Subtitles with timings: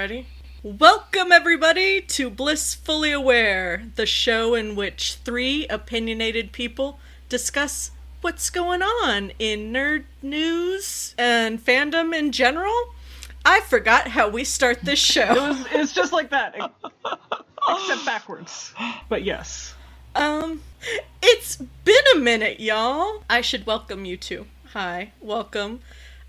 [0.00, 0.26] ready?
[0.62, 6.98] Welcome, everybody, to Blissfully Aware, the show in which three opinionated people
[7.28, 7.90] discuss
[8.22, 12.94] what's going on in nerd news and fandom in general.
[13.44, 15.32] I forgot how we start this show.
[15.32, 16.56] It was, it's just like that,
[17.68, 18.72] except backwards.
[19.10, 19.74] But yes.
[20.14, 20.62] Um,
[21.20, 23.22] it's been a minute, y'all.
[23.28, 24.46] I should welcome you two.
[24.72, 25.80] Hi, welcome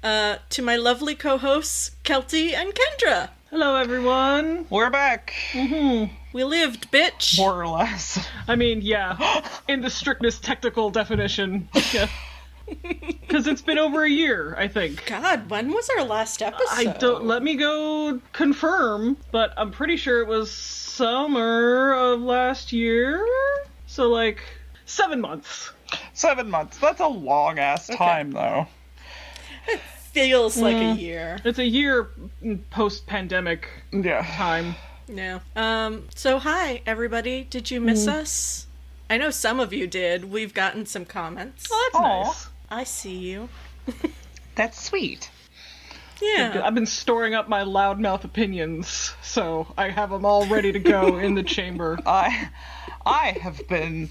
[0.04, 3.30] uh, to my lovely co-hosts, Kelty and Kendra.
[3.52, 4.66] Hello, everyone.
[4.70, 6.16] We're back, mm-hmm.
[6.32, 7.38] We lived, bitch.
[7.38, 8.26] more or less.
[8.48, 11.68] I mean, yeah, in the strictest technical definition.
[11.92, 12.08] Yeah.
[12.66, 15.06] Because it's been over a year, I think.
[15.06, 16.66] God, when was our last episode?
[16.72, 17.26] I don't.
[17.26, 23.28] Let me go confirm, but I'm pretty sure it was summer of last year.
[23.86, 24.40] So, like,
[24.86, 25.72] seven months.
[26.14, 26.78] Seven months.
[26.78, 28.68] That's a long ass time, though.
[30.12, 31.40] Feels like a year.
[31.46, 32.10] It's a year
[32.70, 34.26] post pandemic Yeah.
[34.36, 34.76] time.
[35.08, 35.40] Yeah.
[35.56, 36.08] Um.
[36.16, 37.44] So hi, everybody.
[37.50, 38.68] Did you miss us?
[39.10, 40.32] I know some of you did.
[40.32, 41.68] We've gotten some comments.
[41.72, 42.24] Oh, that's Aw.
[42.24, 42.48] nice.
[42.70, 43.50] I see you.
[44.56, 45.30] That's sweet.
[46.22, 46.62] Yeah.
[46.64, 51.18] I've been storing up my loudmouth opinions, so I have them all ready to go
[51.18, 51.98] in the chamber.
[52.06, 52.50] I,
[53.06, 54.10] I have been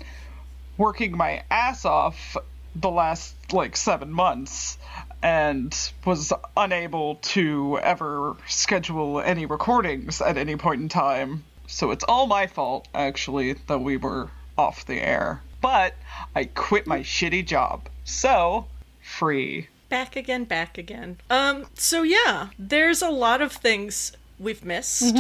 [0.77, 2.37] working my ass off
[2.75, 4.77] the last like seven months,
[5.23, 11.45] and was unable to ever schedule any recordings at any point in time.
[11.67, 15.43] So it's all my fault, actually, that we were off the air.
[15.61, 15.95] But
[16.35, 18.67] I quit my shitty job, so
[19.03, 19.69] free.
[19.89, 20.45] Back again.
[20.45, 21.19] Back again.
[21.29, 21.67] Um.
[21.75, 25.15] So yeah, there's a lot of things we've missed.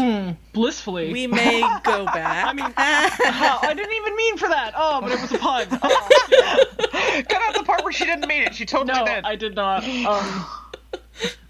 [0.53, 1.13] Blissfully.
[1.13, 2.47] We may go back.
[2.49, 4.73] I mean- Oh, I didn't even mean for that.
[4.77, 5.67] Oh, but it was a pun.
[5.83, 8.55] Oh, Cut out the part where she didn't mean it.
[8.55, 9.25] She totally no, did.
[9.25, 9.85] I did not.
[9.85, 10.47] Um,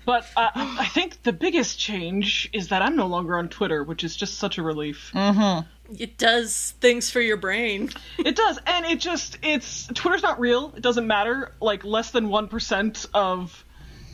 [0.06, 4.02] but uh, I think the biggest change is that I'm no longer on Twitter, which
[4.04, 5.12] is just such a relief.
[5.98, 7.90] it does things for your brain.
[8.18, 10.72] It does, and it just it's Twitter's not real.
[10.76, 11.52] It doesn't matter.
[11.60, 13.64] Like less than one percent of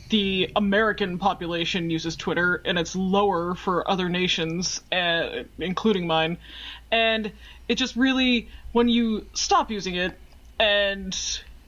[0.09, 6.37] the American population uses Twitter, and it's lower for other nations, uh, including mine.
[6.91, 7.31] And
[7.67, 10.17] it just really, when you stop using it,
[10.59, 11.17] and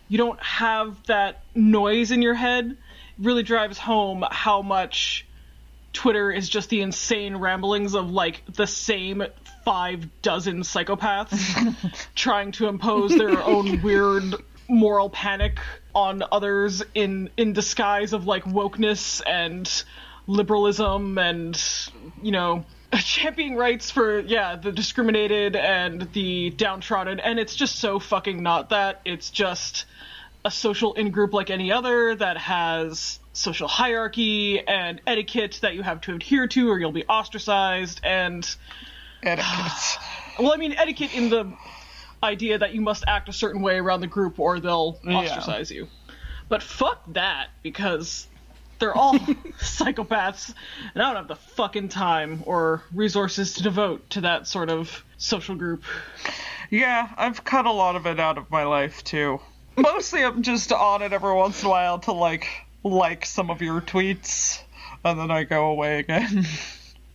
[0.07, 2.77] you don't have that noise in your head,
[3.19, 5.25] really drives home how much
[5.93, 9.23] Twitter is just the insane ramblings of like the same
[9.65, 14.35] five dozen psychopaths trying to impose their own weird
[14.67, 15.59] moral panic
[15.93, 19.83] on others in in disguise of like wokeness and
[20.27, 21.61] liberalism and
[22.21, 22.63] you know
[22.93, 28.69] championing rights for yeah the discriminated and the downtrodden and it's just so fucking not
[28.69, 29.85] that it's just
[30.45, 35.81] a social in group like any other that has social hierarchy and etiquette that you
[35.81, 38.55] have to adhere to or you'll be ostracized and
[39.23, 39.97] Etiquette.
[40.39, 41.51] well i mean etiquette in the
[42.23, 45.19] idea that you must act a certain way around the group or they'll Yeah.
[45.19, 45.87] ostracize you
[46.49, 48.27] but fuck that because
[48.79, 49.13] they're all
[49.59, 50.53] psychopaths
[50.93, 55.03] and i don't have the fucking time or resources to devote to that sort of
[55.17, 55.83] social group
[56.71, 59.39] Yeah, I've cut a lot of it out of my life too.
[59.75, 62.47] Mostly I'm just on it every once in a while to like
[62.83, 64.61] like some of your tweets
[65.03, 66.45] and then I go away again.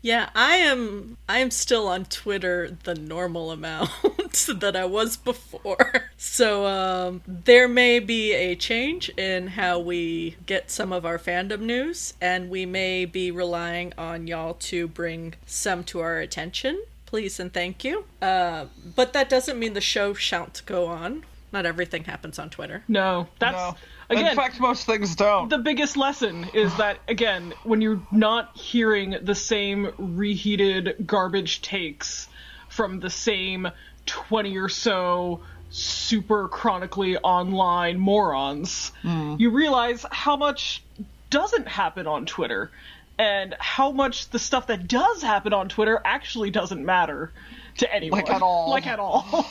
[0.02, 1.16] Yeah, I am.
[1.30, 3.88] I am still on Twitter the normal amount
[4.34, 6.10] that I was before.
[6.16, 11.60] So um, there may be a change in how we get some of our fandom
[11.60, 16.82] news, and we may be relying on y'all to bring some to our attention.
[17.04, 18.04] Please and thank you.
[18.22, 21.24] Uh, but that doesn't mean the show shan't go on.
[21.52, 22.82] Not everything happens on Twitter.
[22.88, 23.76] no that's no.
[24.10, 25.48] again In fact most things don't.
[25.50, 32.28] the biggest lesson is that again when you're not hearing the same reheated garbage takes
[32.68, 33.68] from the same
[34.06, 35.40] 20 or so
[35.70, 40.82] super chronically online morons you realize how much
[41.30, 42.70] doesn't happen on twitter
[43.18, 47.32] and how much the stuff that does happen on twitter actually doesn't matter
[47.78, 48.70] to anyone Like at all.
[48.70, 49.46] like at all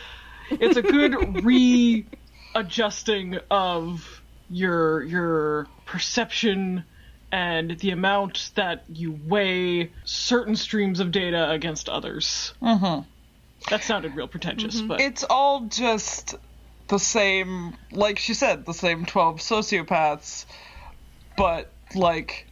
[0.50, 1.44] it's a good
[2.54, 6.84] readjusting of your your perception
[7.32, 12.52] and the amount that you weigh certain streams of data against others.
[12.60, 13.02] Mm-hmm.
[13.68, 14.88] That sounded real pretentious, mm-hmm.
[14.88, 16.34] but It's all just
[16.88, 20.46] the same like she said, the same 12 sociopaths
[21.36, 22.46] but like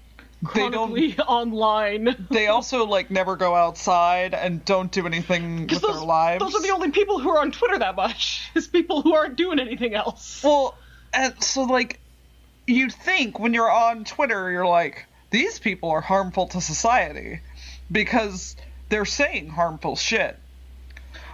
[0.55, 2.27] they don't chronically online.
[2.31, 6.41] they also like never go outside and don't do anything with those, their lives.
[6.41, 8.49] those are the only people who are on Twitter that much.
[8.55, 10.43] Is people who aren't doing anything else.
[10.45, 10.77] Well,
[11.13, 12.01] and so like
[12.67, 17.41] you'd think when you're on Twitter, you're like, these people are harmful to society
[17.91, 18.57] because
[18.89, 20.39] they're saying harmful shit.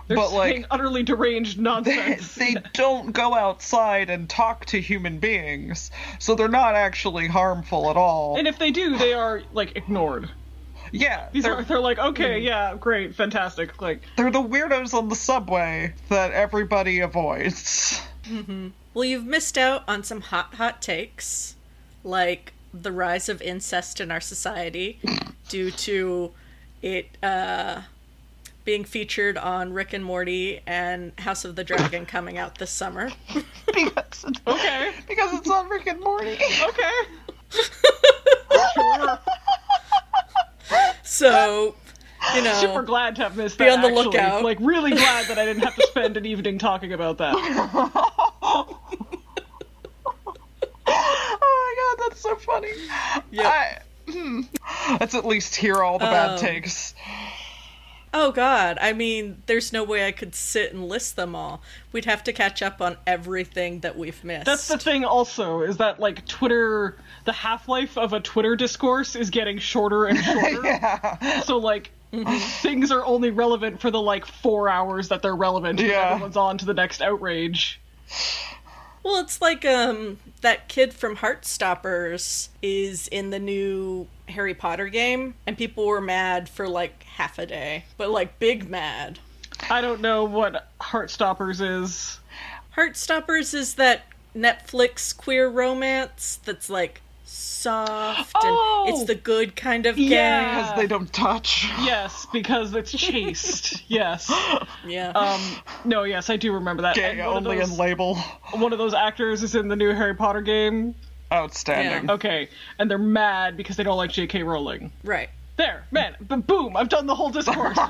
[0.06, 2.34] They're but, like, utterly deranged They, nonsense.
[2.34, 7.96] they don't go outside and talk to human beings, so they're not actually harmful at
[7.96, 8.36] all.
[8.36, 10.28] and if they do, they are like ignored.
[10.92, 12.44] yeah, These they're, are they're like, okay, Mm.
[12.44, 13.80] yeah, great, fantastic.
[13.80, 18.00] Like, they're the weirdos on the subway that everybody avoids.
[18.94, 21.56] Well, you've missed out on some hot, hot takes,
[22.04, 25.00] like the rise of incest in our society
[25.48, 26.32] due to
[26.82, 27.82] it uh,
[28.64, 33.10] being featured on Rick and Morty and House of the Dragon coming out this summer.
[33.66, 36.38] because, it's, okay, because it's on Rick and Morty.
[36.68, 36.90] okay.
[41.06, 41.76] So,
[42.34, 43.74] you know, Super glad to have missed Be that.
[43.74, 44.04] on the actually.
[44.06, 44.42] lookout.
[44.42, 47.34] Like, really glad that I didn't have to spend an evening talking about that.
[47.36, 48.96] oh
[50.86, 52.70] my god, that's so funny.
[53.30, 53.46] Yep.
[53.46, 53.78] I,
[54.10, 54.40] hmm.
[54.98, 56.94] Let's at least hear all the bad Um, takes.
[58.16, 61.62] Oh god, I mean, there's no way I could sit and list them all.
[61.90, 64.46] We'd have to catch up on everything that we've missed.
[64.46, 65.04] That's the thing.
[65.04, 70.04] Also, is that like Twitter, the half life of a Twitter discourse is getting shorter
[70.06, 70.64] and shorter.
[70.64, 71.40] Yeah.
[71.40, 71.90] So like.
[72.12, 72.38] Mm-hmm.
[72.62, 75.80] Things are only relevant for the like four hours that they're relevant.
[75.80, 76.10] and Yeah.
[76.12, 77.80] Everyone's on to the next outrage.
[79.04, 85.34] Well, it's like um that kid from Heartstoppers is in the new Harry Potter game
[85.46, 89.18] and people were mad for like half a day, but like big mad.
[89.70, 92.18] I don't know what Heartstoppers is.
[92.76, 98.84] Heartstoppers is that Netflix queer romance that's like soft Oh!
[98.86, 100.54] and it's the good kind of Yeah.
[100.62, 101.66] Because they don't touch.
[101.82, 103.82] Yes, because it's chaste.
[103.88, 104.30] yes.
[104.86, 105.10] Yeah.
[105.10, 105.40] Um.
[105.84, 106.04] No.
[106.04, 106.94] Yes, I do remember that.
[106.94, 108.16] Gay one of only those- in label.
[108.52, 110.94] one of those actors is in the new Harry Potter game.
[111.32, 112.06] Outstanding.
[112.08, 112.14] Yeah.
[112.14, 112.48] Okay,
[112.78, 114.42] and they're mad because they don't like J.K.
[114.42, 114.92] Rowling.
[115.02, 115.30] right.
[115.56, 116.76] There, man, b- boom!
[116.76, 117.78] I've done the whole discourse.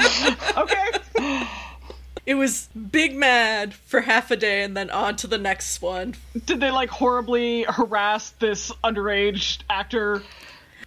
[0.56, 0.84] Okay.
[2.30, 6.14] It was big mad for half a day and then on to the next one.
[6.46, 10.22] Did they like horribly harass this underage actor?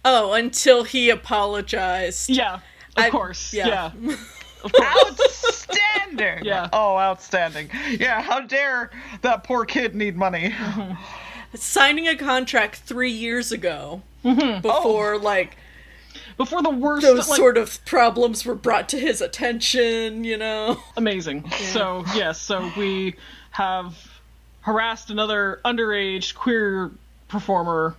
[0.06, 2.30] Oh, until he apologized.
[2.30, 2.60] Yeah, of
[2.96, 3.52] I- course.
[3.52, 3.90] yeah.
[4.00, 4.16] Yeah.
[4.64, 5.44] Of course.
[5.44, 6.44] Outstanding.
[6.46, 6.70] Yeah.
[6.72, 7.68] Oh, outstanding.
[7.90, 8.22] Yeah.
[8.22, 8.90] How dare
[9.20, 10.54] that poor kid need money?
[11.54, 14.62] Signing a contract three years ago Mm-hmm.
[14.62, 15.58] before like
[16.36, 20.82] Before the worst, those like, sort of problems were brought to his attention, you know.
[20.96, 21.48] amazing.
[21.50, 23.14] So yes, so we
[23.52, 23.94] have
[24.62, 26.90] harassed another underage queer
[27.28, 27.94] performer.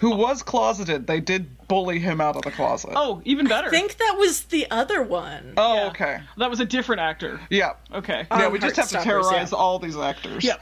[0.00, 1.08] Who was closeted?
[1.08, 2.92] They did bully him out of the closet.
[2.94, 3.66] Oh, even better.
[3.66, 5.54] I think that was the other one.
[5.56, 5.86] Oh, Yeah.
[5.88, 6.20] okay.
[6.36, 7.40] that was a different actor.
[7.50, 7.72] Yeah.
[7.92, 8.24] Okay.
[8.30, 9.58] Yeah, Um, we just have to terrorize yeah.
[9.58, 10.44] all these actors.
[10.44, 10.60] Yep.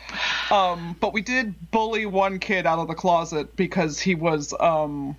[0.50, 5.15] Um, but we did bully one kid out of the closet because he was um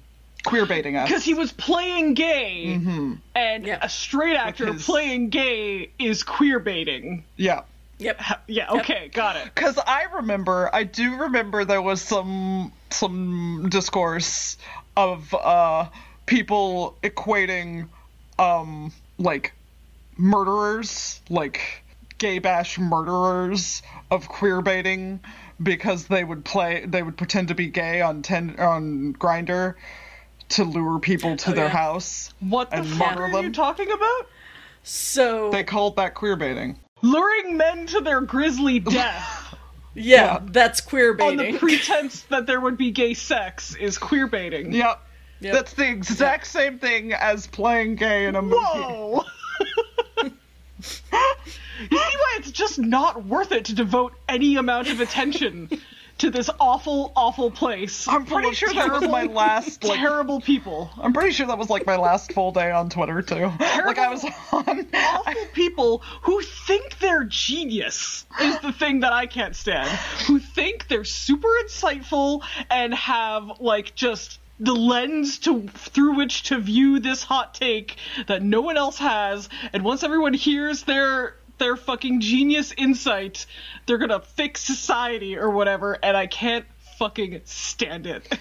[0.53, 1.07] queer baiting us.
[1.07, 2.73] Because he was playing gay,
[3.35, 3.79] and Yeah.
[3.81, 7.23] a straight actor his- playing gay is queer baiting.
[7.37, 7.61] Yeah.
[7.99, 8.21] Yep.
[8.47, 9.45] Yeah, okay, got it.
[9.45, 14.57] Because I remember, I do remember there was some some discourse
[14.97, 15.87] of uh
[16.25, 17.87] people equating
[18.39, 19.53] um like
[20.17, 21.83] murderers, like
[22.17, 25.19] gay bash murderers of queer baiting
[25.61, 29.75] because they would play they would pretend to be gay on ten on Grindr
[30.49, 31.69] to lure people to Oh, their yeah.
[31.71, 32.33] house.
[32.39, 33.45] What the fuck are them?
[33.45, 34.27] you talking about?
[34.83, 36.79] So They called that queer baiting.
[37.01, 39.55] Luring men to their grisly death
[39.95, 40.39] yeah, yeah.
[40.45, 41.39] that's queer baiting.
[41.39, 44.73] on the pretense that there would be gay sex is queer baiting.
[44.73, 45.01] Yep.
[45.41, 45.53] Yep.
[45.53, 48.55] That's the exact same thing as playing gay in a movie.
[48.57, 49.23] Whoa!
[50.23, 50.29] you
[50.87, 51.01] see
[51.89, 55.69] why it's just not worth it to devote any amount of attention
[56.19, 58.07] to this awful, awful place.
[58.07, 60.89] I'm pretty sure that was my last like terrible people.
[61.01, 63.51] I'm pretty sure that was like my last full day on Twitter too.
[63.59, 69.25] Like I was on awful people who think they're genius is the thing that I
[69.25, 69.89] can't stand.
[70.27, 76.59] Who think they're super insightful and have like just the lens to through which to
[76.59, 81.77] view this hot take that no one else has and once everyone hears their their
[81.77, 83.45] fucking genius insight
[83.85, 86.65] they're gonna fix society or whatever and I can't
[86.97, 88.37] fucking stand it.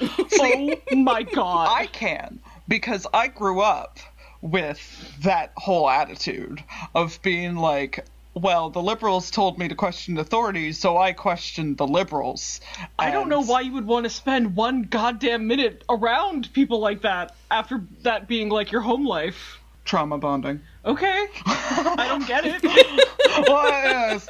[0.00, 1.68] oh my god.
[1.70, 3.98] I can because I grew up
[4.40, 4.80] with
[5.22, 6.62] that whole attitude
[6.94, 8.04] of being like
[8.34, 12.60] well, the liberals told me to question authorities, so I questioned the liberals.
[12.98, 17.02] I don't know why you would want to spend one goddamn minute around people like
[17.02, 19.60] that after that being like your home life.
[19.84, 20.60] Trauma bonding.
[20.84, 21.26] Okay.
[21.46, 22.62] I don't get it.
[23.48, 24.28] well, yes.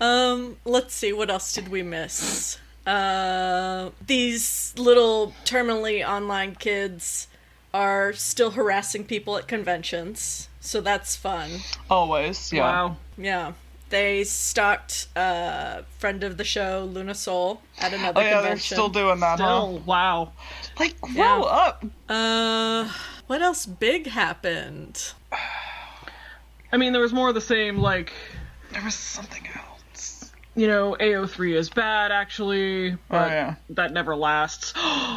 [0.00, 2.58] Um, let's see, what else did we miss?
[2.86, 7.26] uh, these little terminally online kids
[7.74, 11.50] are still harassing people at conventions, so that's fun.
[11.90, 12.62] Always, yeah.
[12.62, 12.96] Wow.
[13.18, 13.52] Yeah.
[13.88, 18.74] They stalked uh, friend of the show, Luna Soul, at another Oh yeah, they're convention.
[18.76, 20.32] still doing that, Still, wow.
[20.78, 21.40] Like, grow Yeah.
[21.42, 21.84] up.
[22.08, 22.92] Uh,
[23.26, 25.12] what else big happened?
[26.72, 28.12] I mean, there was more of the same, like,
[28.72, 30.32] There was something else.
[30.54, 33.54] you know, AO3 is bad, actually, but Oh, yeah.
[33.70, 34.72] that never lasts.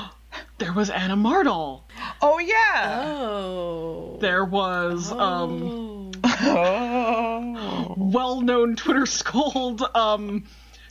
[0.59, 1.81] there was Ana Mardoll.
[2.21, 3.03] Oh yeah.
[3.07, 4.17] Oh.
[4.21, 6.11] There was, um, Oh.
[6.41, 7.93] Oh.
[7.97, 10.45] well-known Twitter scold, um,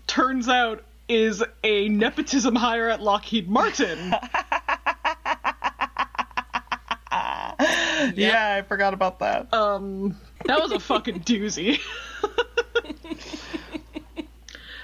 [0.07, 4.15] turns out is a nepotism hire at Lockheed Martin.
[8.17, 9.53] Yeah, I forgot about that.
[9.53, 11.81] um, that was a fucking doozy.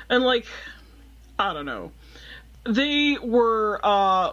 [0.09, 0.47] and like,
[1.39, 1.93] I don't know.
[2.67, 4.33] They were, uh,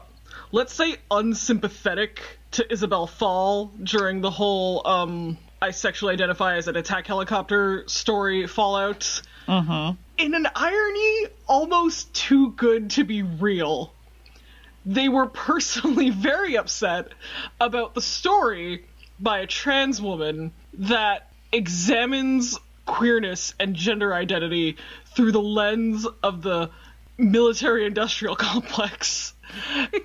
[0.52, 2.22] let's say, unsympathetic
[2.52, 8.48] to Isabel Fall during the whole, um, I sexually identify as an attack helicopter story
[8.48, 9.22] fallout.
[9.48, 9.96] Mm-hmm.
[10.18, 13.94] In an irony almost too good to be real,
[14.86, 17.10] they were personally very upset
[17.60, 18.86] about the story
[19.20, 24.78] by a trans woman that examines queerness and gender identity
[25.16, 26.70] through the lens of the
[27.18, 29.34] military industrial complex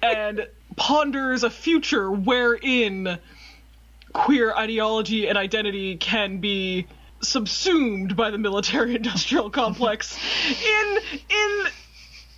[0.02, 3.18] and ponders a future wherein
[4.12, 6.86] queer ideology and identity can be
[7.20, 10.18] subsumed by the military industrial complex
[10.48, 10.98] in
[11.30, 11.66] in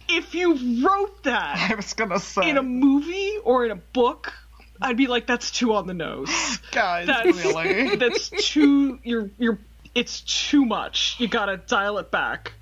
[0.08, 4.32] if you wrote that I was gonna say, in a movie or in a book
[4.80, 6.30] I'd be like that's too on the nose.
[6.72, 7.96] Guys, that's really.
[7.96, 9.58] that's too you're you're
[9.94, 11.16] it's too much.
[11.18, 12.52] You gotta dial it back.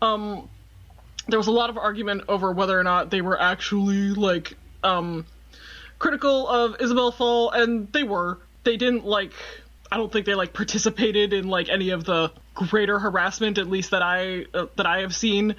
[0.00, 0.48] Um
[1.28, 5.26] there was a lot of argument over whether or not they were actually like um
[5.98, 8.38] critical of Isabel Fall and they were.
[8.64, 9.32] They didn't like
[9.90, 13.90] I don't think they like participated in like any of the greater harassment at least
[13.90, 15.56] that I uh, that I have seen.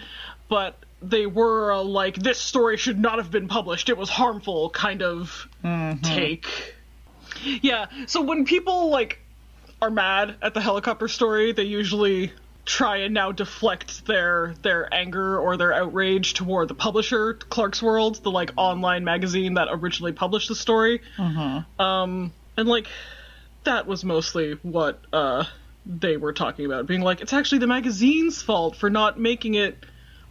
[0.49, 3.89] But they were uh, like this story should not have been published.
[3.89, 5.47] It was harmful kind of
[6.01, 6.45] take.
[7.61, 9.19] Yeah so when people like
[9.81, 12.31] are mad at the helicopter story they usually
[12.65, 18.31] try and now deflect their their anger or their outrage toward the publisher Clarkesworld the
[18.31, 21.01] like online magazine that originally published the story.
[21.79, 22.87] Um and like
[23.65, 25.43] that was mostly what uh
[25.85, 29.77] they were talking about being like it's actually the magazine's fault for not making it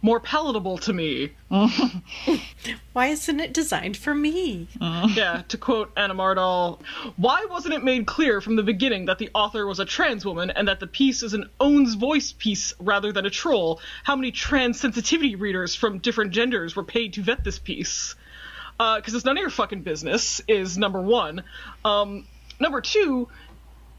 [0.01, 1.31] more palatable to me
[2.93, 4.67] Why isn't it designed for me?
[4.81, 6.81] yeah, to quote Ana Mardoll,
[7.15, 10.49] why wasn't it made clear from the beginning that the author was a trans woman
[10.49, 13.79] and that the piece is an owns voice piece rather than a troll?
[14.03, 18.15] How many trans sensitivity readers from different genders were paid to vet this piece?
[18.77, 21.43] Because it's none of your fucking business, is number one.
[21.85, 22.27] Um,
[22.59, 23.29] number two,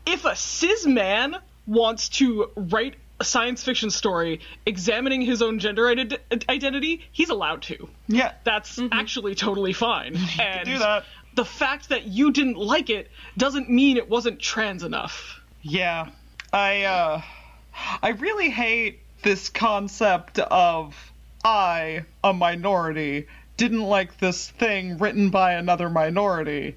[0.06, 1.36] if a cis man
[1.66, 7.88] wants to write science fiction story examining his own gender ident- identity, he's allowed to
[8.06, 10.16] yeah, that's actually totally fine.
[10.40, 11.04] And do that.
[11.34, 15.40] the fact that you didn't like it doesn't mean it wasn't trans enough.
[15.62, 16.10] yeah.
[16.52, 17.22] I uh,
[18.02, 20.94] I really hate this concept of
[21.44, 23.26] I, a minority,
[23.58, 26.76] didn't like this thing written by another minority,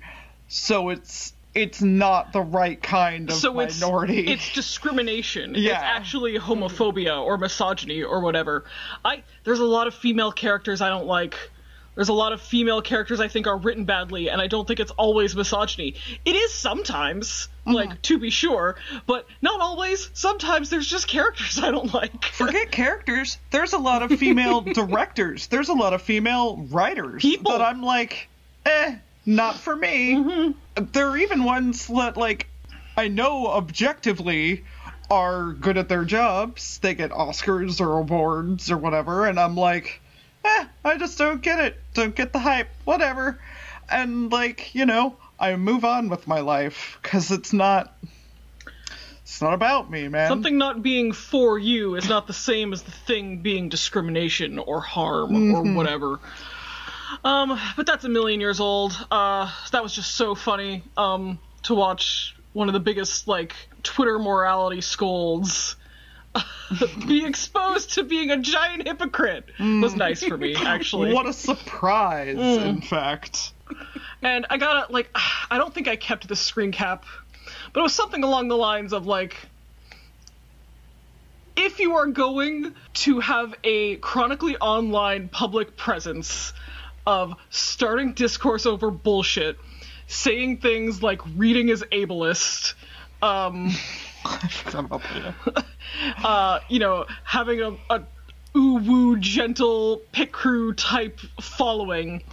[0.49, 4.27] so it's it's not the right kind of So it's minority.
[4.31, 5.53] it's discrimination.
[5.55, 5.71] Yeah.
[5.73, 8.65] It's actually homophobia or misogyny or whatever.
[9.03, 11.35] I there's a lot of female characters I don't like.
[11.93, 14.79] There's a lot of female characters I think are written badly, and I don't think
[14.79, 15.95] it's always misogyny.
[16.23, 17.73] It is sometimes, Mm-hmm.
[17.73, 20.09] like to be sure, but not always.
[20.15, 22.25] Sometimes there's just characters I don't like.
[22.25, 23.37] Forget characters.
[23.51, 25.45] There's a lot of female directors.
[25.45, 27.51] There's a lot of female writers People.
[27.51, 28.29] that I'm like,
[28.65, 30.53] eh, not for me.
[30.75, 32.47] There are even ones that like
[32.97, 34.63] I know objectively
[35.09, 36.79] are good at their jobs.
[36.79, 40.01] They get Oscars or awards or whatever, and I'm like,
[40.45, 41.81] eh, I just don't get it.
[41.93, 42.69] Don't get the hype.
[42.85, 43.39] Whatever.
[43.89, 47.95] And like, you know, I move on with my life because it's not.
[49.23, 50.27] It's not about me, man.
[50.27, 54.81] Something not being for you is not the same as the thing being discrimination or
[54.81, 55.55] harm Mm-hmm.
[55.55, 56.19] or whatever.
[57.23, 58.93] Um, but that's a million years old.
[59.09, 60.83] Uh, that was just so funny.
[60.97, 63.53] Um, to watch one of the biggest like
[63.83, 65.75] Twitter morality scolds
[67.07, 71.13] be exposed to being a giant hypocrite was nice for me actually.
[71.13, 73.53] What a surprise, in fact.
[74.21, 77.05] And I gotta like, I don't think I kept the screen cap,
[77.73, 79.35] but it was something along the lines of like,
[81.55, 86.53] if you are going to have a chronically online public presence
[87.05, 89.57] of starting discourse over bullshit,
[90.07, 92.73] saying things like reading is ableist,
[93.21, 93.71] um,
[94.25, 95.65] I forgot about that.
[96.23, 98.03] uh, you know, having a, a
[98.55, 102.23] ooh woo gentle pit crew type following,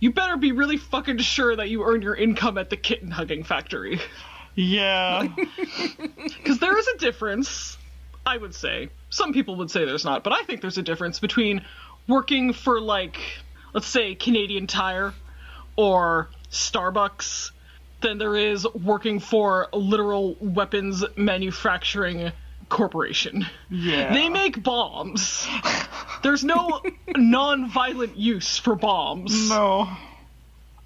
[0.00, 3.44] you better be really fucking sure that you earn your income at the kitten hugging
[3.44, 4.00] factory.
[4.54, 5.26] Yeah.
[6.16, 7.76] Because there is a difference,
[8.24, 8.90] I would say.
[9.10, 11.62] Some people would say there's not, but I think there's a difference between
[12.06, 13.18] working for, like,
[13.76, 15.12] let's say Canadian Tire
[15.76, 17.50] or Starbucks
[18.00, 22.32] than there is working for a literal weapons manufacturing
[22.70, 23.44] corporation.
[23.68, 24.14] Yeah.
[24.14, 25.46] They make bombs.
[26.22, 26.80] There's no
[27.16, 29.50] non-violent use for bombs.
[29.50, 29.90] No.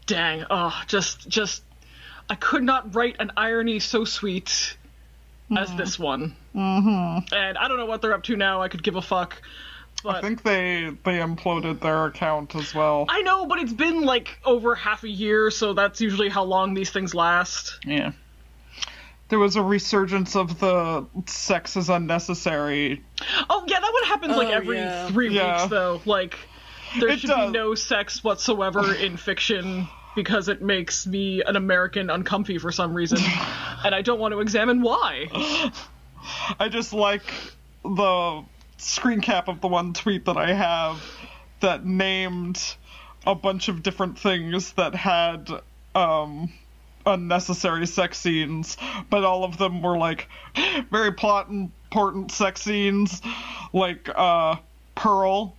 [0.06, 0.44] Dang.
[0.50, 1.62] Oh, just just
[2.28, 4.76] I could not write an irony so sweet
[5.56, 6.34] as this one.
[6.56, 7.32] Mm-hmm.
[7.32, 8.62] And I don't know what they're up to now.
[8.62, 9.40] I could give a fuck.
[10.02, 13.06] But I think they they imploded their account as well.
[13.08, 16.74] I know, but it's been like over half a year, so that's usually how long
[16.74, 17.78] these things last.
[17.84, 18.12] Yeah.
[19.28, 23.02] There was a resurgence of the sex is unnecessary.
[23.48, 25.08] Oh yeah, that one happens like Oh, every yeah.
[25.08, 25.58] three Yeah.
[25.60, 26.00] weeks though.
[26.04, 26.36] Like
[26.98, 27.52] there It should does.
[27.52, 32.92] be no sex whatsoever in fiction because it makes me an American uncomfy for some
[32.94, 33.18] reason,
[33.84, 35.28] and I don't want to examine why.
[36.58, 37.22] I just like
[37.84, 38.42] the
[38.80, 41.02] screen cap of the one tweet that I have
[41.60, 42.76] that named
[43.26, 45.50] a bunch of different things that had
[45.94, 46.52] um
[47.06, 48.76] unnecessary sex scenes,
[49.08, 50.28] but all of them were like
[50.90, 53.20] very plot important sex scenes,
[53.72, 54.56] like uh
[54.94, 55.56] Pearl,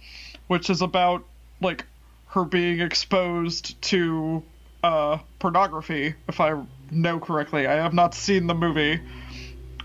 [0.48, 1.26] which is about
[1.62, 1.86] like
[2.28, 4.44] her being exposed to
[4.84, 7.68] uh pornography, if I know correctly.
[7.68, 9.00] I have not seen the movie,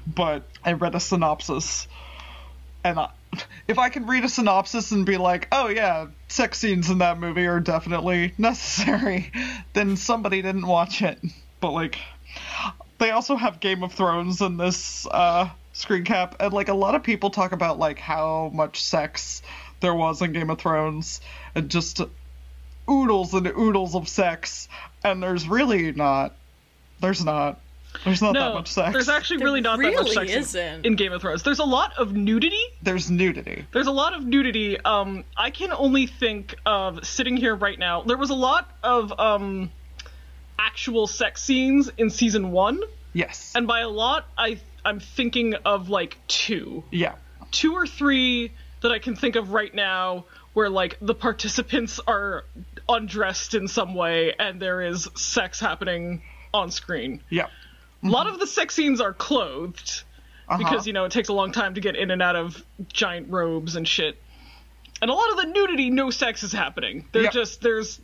[0.06, 1.88] but I read a synopsis.
[2.84, 3.10] And I,
[3.68, 7.18] if I can read a synopsis and be like, oh yeah, sex scenes in that
[7.18, 9.32] movie are definitely necessary,
[9.72, 11.18] then somebody didn't watch it.
[11.60, 11.98] But like,
[12.98, 16.94] they also have Game of Thrones in this uh, screen cap, and like a lot
[16.94, 19.42] of people talk about like how much sex
[19.80, 21.20] there was in Game of Thrones,
[21.54, 22.00] and just
[22.88, 24.68] oodles and oodles of sex,
[25.04, 26.34] and there's really not.
[27.00, 27.60] There's not.
[28.04, 28.92] There's not that much sex.
[28.92, 30.86] there's actually There really not that much sex in- isn't.
[30.86, 31.42] in Game of Thrones.
[31.42, 32.62] There's a lot of nudity.
[32.82, 33.64] There's nudity.
[33.72, 34.78] There's a lot of nudity.
[34.80, 38.02] Um, I can only think of sitting here right now.
[38.02, 39.70] There was a lot of um,
[40.58, 42.80] actual sex scenes in season one,
[43.12, 43.52] Yes.
[43.54, 47.14] and by a lot, I I'm thinking of like two, yeah.
[47.50, 52.44] two or three that I can think of right now, where like the participants are
[52.88, 56.22] undressed in some way, and there is sex happening
[56.54, 57.20] on screen.
[57.30, 57.46] Yeah.
[58.04, 60.02] A lot of the sex scenes are clothed
[60.48, 60.58] Uh-huh.
[60.58, 63.30] because you know it takes a long time to get in and out of giant
[63.30, 64.16] robes and shit.
[65.02, 67.04] And a lot of the nudity, no sex is happening.
[67.12, 67.32] They're Yep.
[67.32, 68.00] just there's,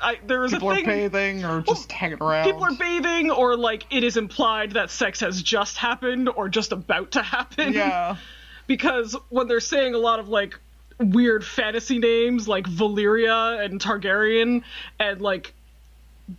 [0.00, 0.84] I there is people a are thing.
[0.86, 2.44] bathing or just hanging around.
[2.44, 6.72] People are bathing, or like it is implied that sex has just happened or just
[6.72, 7.72] about to happen.
[7.72, 8.16] yeah.
[8.66, 10.58] because when they're saying a lot of like
[10.98, 14.62] weird fantasy names like Valyria and Targaryen
[14.98, 15.52] and like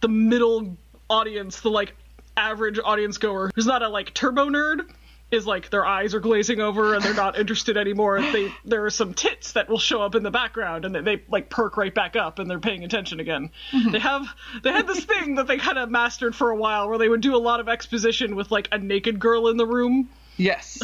[0.01, 0.77] the middle
[1.09, 1.95] audience, the like
[2.37, 4.81] average audience goer who's not a like turbo nerd
[5.29, 8.21] is like their eyes are glazing over and they're not interested anymore.
[8.21, 11.23] They there are some tits that will show up in the background and they, they
[11.27, 13.49] like perk right back up and they're paying attention again.
[13.73, 13.91] Mm-hmm.
[13.91, 14.25] They have
[14.63, 17.19] they had this thing that they kind of mastered for a while where they would
[17.19, 20.09] do a lot of exposition with like a naked girl in the room.
[20.37, 20.79] Yes.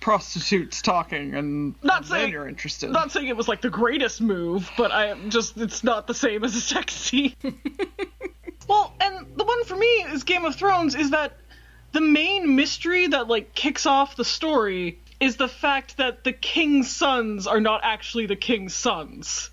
[0.00, 2.90] Prostitutes talking and Not saying- you're interested.
[2.90, 6.14] not saying it was like the greatest move, but I am just it's not the
[6.14, 7.34] same as a sex scene.
[8.68, 11.36] well, and the one for me is Game of Thrones is that
[11.92, 16.90] the main mystery that like kicks off the story is the fact that the king's
[16.90, 19.50] sons are not actually the king's sons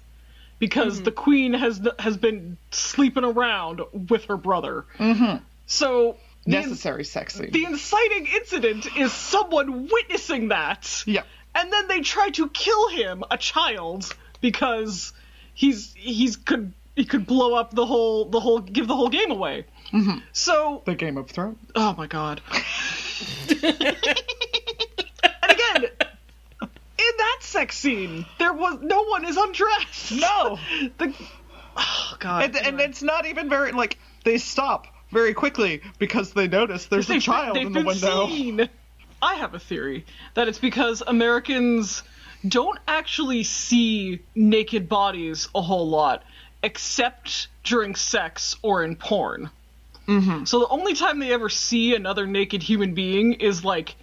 [0.57, 4.85] because the queen has has been sleeping around with her brother.
[4.97, 5.43] Mm-hmm.
[5.67, 7.51] So the- Necessary sex scene.
[7.51, 11.03] the inciting incident is someone witnessing that.
[11.05, 11.23] Yeah.
[11.55, 14.05] And then they try to kill him, a child,
[14.41, 15.13] because
[15.53, 19.31] he's he's could he could blow up the whole the whole give the whole game
[19.31, 19.65] away.
[19.93, 20.17] Mm-hmm.
[20.33, 21.57] So the Game of Thrones.
[21.75, 22.41] oh my god.
[23.63, 23.73] and
[25.49, 30.11] again, in that sex scene, there was no one is undressed.
[30.11, 30.59] No.
[30.97, 31.13] The
[31.77, 32.43] oh god.
[32.43, 37.05] And, and it's not even very like they stop very quickly because they notice there's
[37.05, 38.27] a They've been- child they've in the window.
[38.27, 38.69] seen.
[39.21, 42.03] I have a theory that it's because Americans
[42.47, 46.23] don't actually see naked bodies a whole lot,
[46.61, 49.49] except during sex or in porn.
[50.07, 50.45] Mm-hmm.
[50.45, 53.95] So the only time they ever see another naked human being is like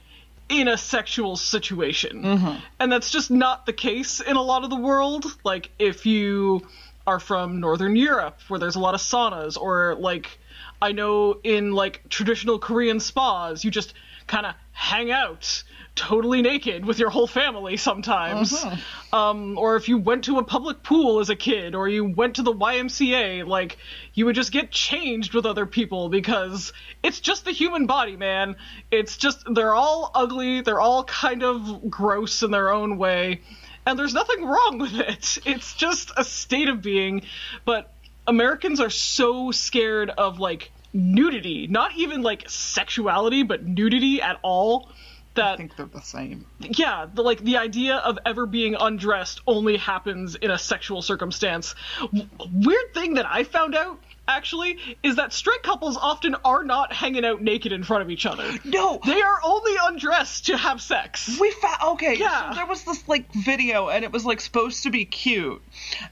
[0.48, 2.24] in a sexual situation.
[2.78, 5.26] And that's just not the case in a lot of the world.
[5.44, 6.66] Like, if you
[7.06, 10.38] are from Northern Europe, where there's a lot of saunas, or like,
[10.80, 13.92] I know in like traditional Korean spas, you just
[14.28, 15.64] kind of hang out
[15.96, 18.52] totally naked with your whole family sometimes.
[19.12, 22.36] Um, or if you went to a public pool as a kid, or you went
[22.36, 23.78] to the YMCA, like,
[24.14, 28.56] you would just get changed with other people because it's just the human body, man.
[28.90, 33.40] It's just, they're all ugly, they're all kind of gross in their own way,
[33.86, 35.38] and there's nothing wrong with it.
[35.46, 37.22] It's just a state of being,
[37.64, 37.92] but
[38.26, 44.90] Americans are so scared of, like, nudity, not even like sexuality, but nudity at all.
[45.36, 46.46] That I think they're the same.
[46.60, 51.74] yeah, the, like the idea of ever being undressed only happens in a sexual circumstance.
[52.00, 56.92] W- weird thing that I found out actually is that straight couples often are not
[56.92, 58.50] hanging out naked in front of each other.
[58.64, 61.38] No, They are only undressed to have sex.
[61.40, 62.16] we found okay.
[62.16, 62.50] Yeah.
[62.50, 65.62] So there was this like video, and it was like supposed to be cute,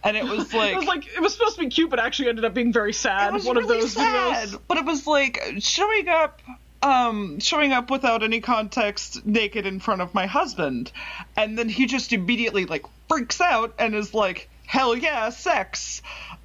[0.04, 2.28] and it was like it was like it was supposed to be cute, but actually
[2.28, 3.30] ended up being very sad.
[3.30, 4.60] it was One really of those sad, videos.
[4.68, 6.40] but it was like showing up.
[6.84, 10.92] Um, showing up without any context, naked in front of my husband,
[11.34, 16.02] and then he just immediately like freaks out and is like, "Hell yeah, sex!"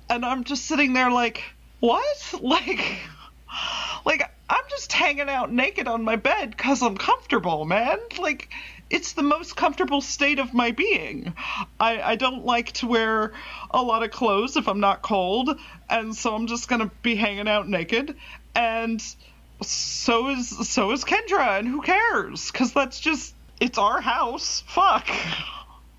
[0.10, 1.43] And I'm just sitting there like,
[1.82, 2.06] "What?"
[2.41, 2.99] Like,
[4.06, 7.97] like I'm just hanging out naked on my bed because I'm comfortable, man.
[8.17, 8.49] Like,
[8.89, 11.34] it's the most comfortable state of my being.
[11.82, 13.34] I, I don't like to wear
[13.71, 15.49] a lot of clothes if I'm not cold,
[15.89, 18.15] and so I'm just gonna be hanging out naked.
[18.56, 19.04] And
[19.61, 22.51] so is so is Kendra, and who cares?
[22.51, 24.63] Because that's just it's our house.
[24.67, 25.09] Fuck.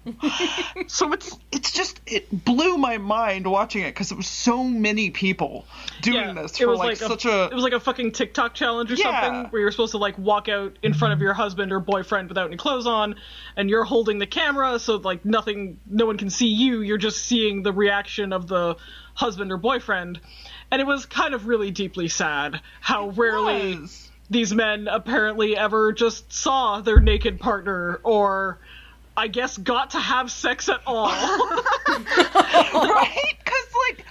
[0.87, 5.11] so it's it's just it blew my mind watching it because it was so many
[5.11, 5.67] people
[6.01, 8.13] doing this it for was like, like such a, a it was like a fucking
[8.13, 9.21] TikTok challenge or Yeah.
[9.21, 12.29] something where you're supposed to like walk out in front of your husband or boyfriend
[12.29, 13.17] without any clothes on,
[13.57, 16.81] and you're holding the camera so like nothing, no one can see you.
[16.81, 18.77] You're just seeing the reaction of the
[19.13, 20.19] husband or boyfriend,
[20.71, 24.11] and it was kind of really deeply sad how rarely was.
[24.29, 28.59] these men apparently ever just saw their naked partner or.
[29.17, 31.09] I guess got to have sex at all.
[31.89, 33.35] right?
[33.39, 34.05] Because like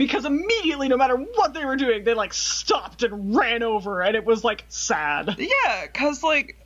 [0.00, 4.16] because immediately, no matter what they were doing, they like stopped and ran over, and
[4.16, 5.36] it was like sad.
[5.38, 6.56] Yeah, cause like,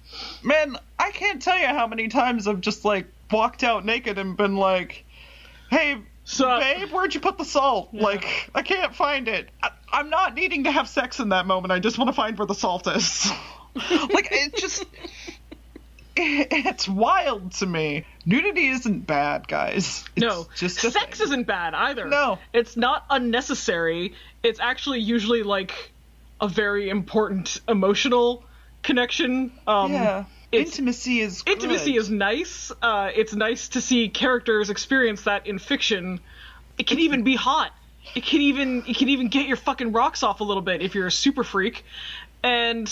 [0.45, 4.37] man, I can't tell you how many times I've just like walked out naked and
[4.37, 5.05] been like,
[5.69, 7.91] "Hey, So, babe, where'd you put the salt?
[7.93, 9.51] Like, I can't find it.
[9.63, 11.71] I- I'm not needing to have sex in that moment.
[11.71, 13.31] I just want to find where the salt is.
[13.75, 14.85] like, it just."
[16.17, 18.05] It's wild to me.
[18.25, 20.05] Nudity isn't bad, guys.
[20.15, 21.27] It's no, just sex thing.
[21.27, 22.07] isn't bad either.
[22.09, 22.39] No.
[22.53, 24.15] it's not unnecessary.
[24.45, 25.93] It's actually usually like
[26.41, 28.45] a very important emotional
[28.85, 29.53] connection.
[29.67, 30.25] Um, Yeah,
[30.61, 32.73] intimacy is intimacy is nice.
[32.83, 36.21] Uh, it's nice to see characters experience that in fiction.
[36.79, 37.73] It can even be hot.
[38.15, 40.95] It can even it can even get your fucking rocks off a little bit if
[40.95, 41.85] you're a super freak,
[42.43, 42.87] and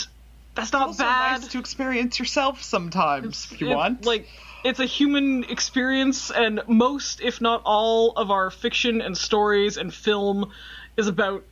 [0.54, 1.40] that's not also bad.
[1.40, 4.04] nice to experience yourself sometimes if you It- want.
[4.06, 4.28] Like
[4.64, 9.92] it's a human experience, and most, if not all, of our fiction and stories and
[9.92, 10.52] film
[10.96, 11.44] is about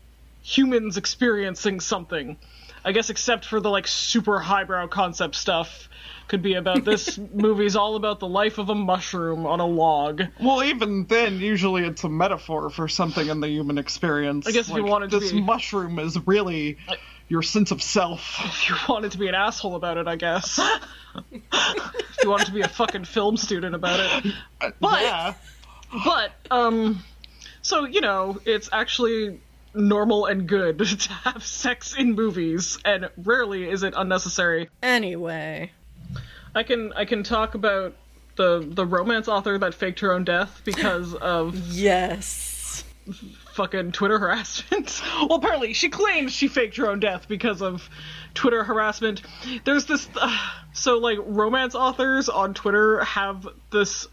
[0.42, 2.38] humans experiencing something.
[2.83, 5.89] I guess except for the like super highbrow concept stuff.
[6.30, 10.22] Could be about this movie's all about the life of a mushroom on a log.
[10.40, 14.46] Well, even then, usually it's a metaphor for something in the human experience.
[14.46, 16.78] I guess if you wanted to this be- mushroom is really
[17.26, 18.38] your sense of self.
[18.44, 20.60] If you wanted to be an asshole about it, I guess.
[21.32, 24.32] if you wanted to be a fucking film student about it.
[24.78, 25.34] But yeah,
[26.04, 27.02] But, um,
[27.60, 29.40] so, you know, it's actually
[29.74, 34.70] normal and good to have sex in movies, and rarely is it unnecessary.
[34.80, 35.72] Anyway.
[36.54, 37.94] I can, I can talk about
[38.36, 42.84] the, the romance author that faked her own death because of Yes.
[43.54, 45.00] fucking Twitter harassment.
[45.18, 47.88] well, apparently she claims she faked her own death because of
[48.34, 49.22] Twitter harassment.
[49.64, 50.36] There's this, uh,
[50.72, 54.06] so like romance authors on Twitter have this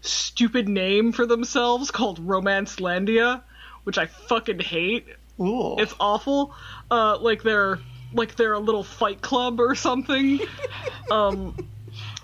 [0.00, 3.42] stupid name for themselves called Romancelandia,
[3.84, 5.06] which I fucking hate.
[5.40, 5.76] Ooh.
[5.78, 6.54] It's awful.
[6.90, 7.78] Uh, like they're
[8.12, 10.40] like they're a little fight club or something.
[11.10, 11.54] um,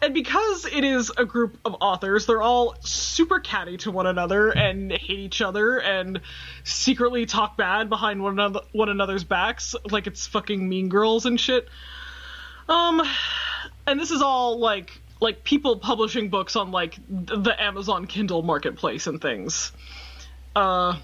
[0.02, 4.50] and because it is a group of authors, they're all super catty to one another
[4.50, 6.20] and hate each other and
[6.62, 11.40] secretly talk bad behind one another one another's backs, like it's fucking Mean Girls and
[11.40, 11.68] shit.
[12.68, 13.02] Um,
[13.86, 19.06] and this is all like like people publishing books on like the Amazon Kindle marketplace
[19.06, 19.72] and things.
[20.54, 20.96] Uh,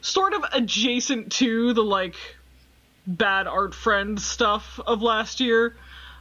[0.00, 2.16] sort of adjacent to the like
[3.16, 5.76] bad art friend stuff of last year.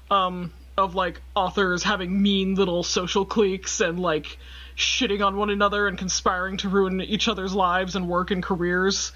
[0.10, 4.38] Um, of like authors having mean little social cliques and like
[4.78, 9.12] shitting on one another and conspiring to ruin each other's lives and work and careers.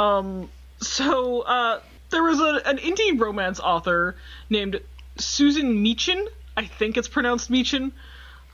[0.00, 4.16] Um, so uh, there was a, an indie romance author
[4.48, 4.80] named
[5.18, 6.26] Susan Meachen.
[6.56, 7.92] I think it's pronounced Meachen.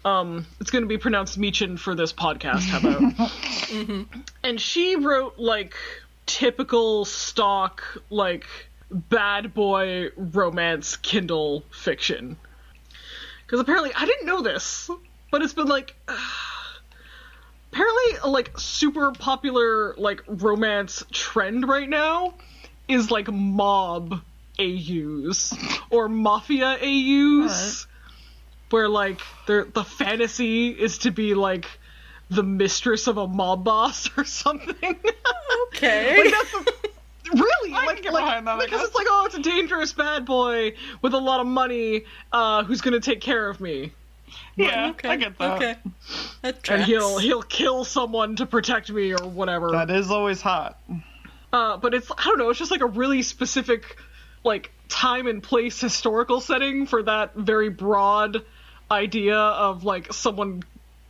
[0.04, 2.68] Um, it's going to be pronounced Meachen for this podcast.
[2.68, 4.06] How about?
[4.44, 5.74] And she wrote like
[6.26, 8.46] typical stock like
[8.90, 12.36] bad boy romance Kindle fiction.
[13.46, 14.90] Because apparently I didn't know this,
[15.30, 15.94] but it's been like
[17.72, 22.34] apparently a like super popular like romance trend right now
[22.88, 24.20] is like mob
[24.58, 25.54] AUs
[25.90, 27.86] or mafia AUs
[28.70, 31.66] where like the fantasy is to be like
[32.30, 34.96] the mistress of a mob boss or something.
[35.76, 36.30] Okay.
[37.34, 37.72] really?
[37.72, 40.24] I like, can get like, behind that, because it's like, oh, it's a dangerous bad
[40.24, 43.92] boy with a lot of money uh, who's gonna take care of me.
[44.56, 45.08] Yeah, okay.
[45.08, 45.56] I get that.
[45.56, 45.76] Okay.
[46.42, 49.70] That And he'll he'll kill someone to protect me or whatever.
[49.70, 50.78] That is always hot.
[51.52, 53.96] Uh, but it's I don't know, it's just like a really specific
[54.44, 58.44] like time and place historical setting for that very broad
[58.90, 60.62] idea of like someone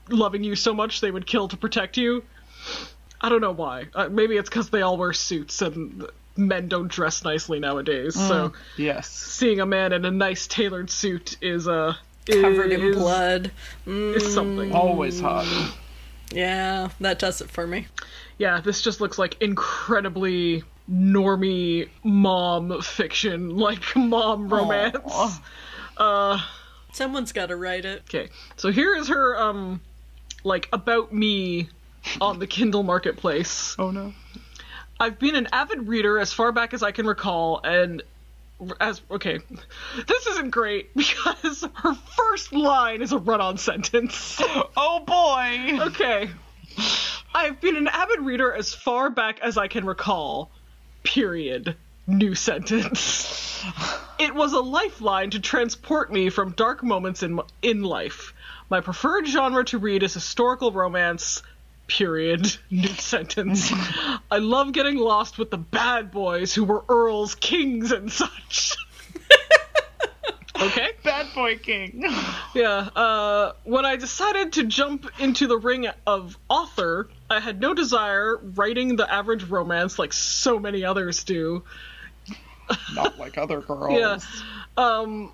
[0.09, 2.25] loving you so much they would kill to protect you.
[3.23, 3.87] I don't know why.
[3.95, 6.07] Uh, maybe it's because they all wear suits and
[6.37, 8.15] men don't dress nicely nowadays.
[8.15, 9.09] So Yes.
[9.09, 11.95] seeing a man in a nice tailored suit is uh,
[12.27, 13.51] covered in blood.
[13.87, 14.73] Mm, Is something.
[14.75, 15.47] Always hot.
[16.33, 17.87] yeah, that does it for me.
[18.39, 24.97] Yeah, this just looks like incredibly normy mom fiction, like mom romance.
[25.99, 26.51] Aw.
[26.93, 28.03] Someone's got to write it.
[28.09, 29.81] Okay, so here is her um,
[30.45, 31.69] like about me
[32.21, 33.77] on the Kindle marketplace.
[33.79, 34.13] Oh no.
[34.99, 38.03] I've been an avid reader as far back as I can recall, and
[38.81, 39.39] as okay,
[40.07, 44.41] this isn't great because her first line is a run-on sentence.
[44.77, 45.87] Oh boy.
[45.87, 46.31] Okay.
[47.35, 50.51] I've been an avid reader as far back as I can recall.
[51.03, 51.77] Period.
[52.07, 53.65] New sentence.
[54.19, 58.35] It was a lifeline to transport me from dark moments in in life.
[58.71, 61.43] My preferred genre to read is historical romance.
[61.87, 62.57] Period.
[62.71, 63.73] New sentence.
[64.31, 68.77] I love getting lost with the bad boys who were earls, kings, and such.
[70.61, 70.91] okay.
[71.03, 72.05] Bad boy king.
[72.55, 77.75] Yeah, uh, when I decided to jump into the ring of author, I had no
[77.75, 81.65] desire writing the average romance like so many others do.
[82.95, 83.99] Not like other girls.
[83.99, 84.19] Yeah.
[84.77, 85.33] Um,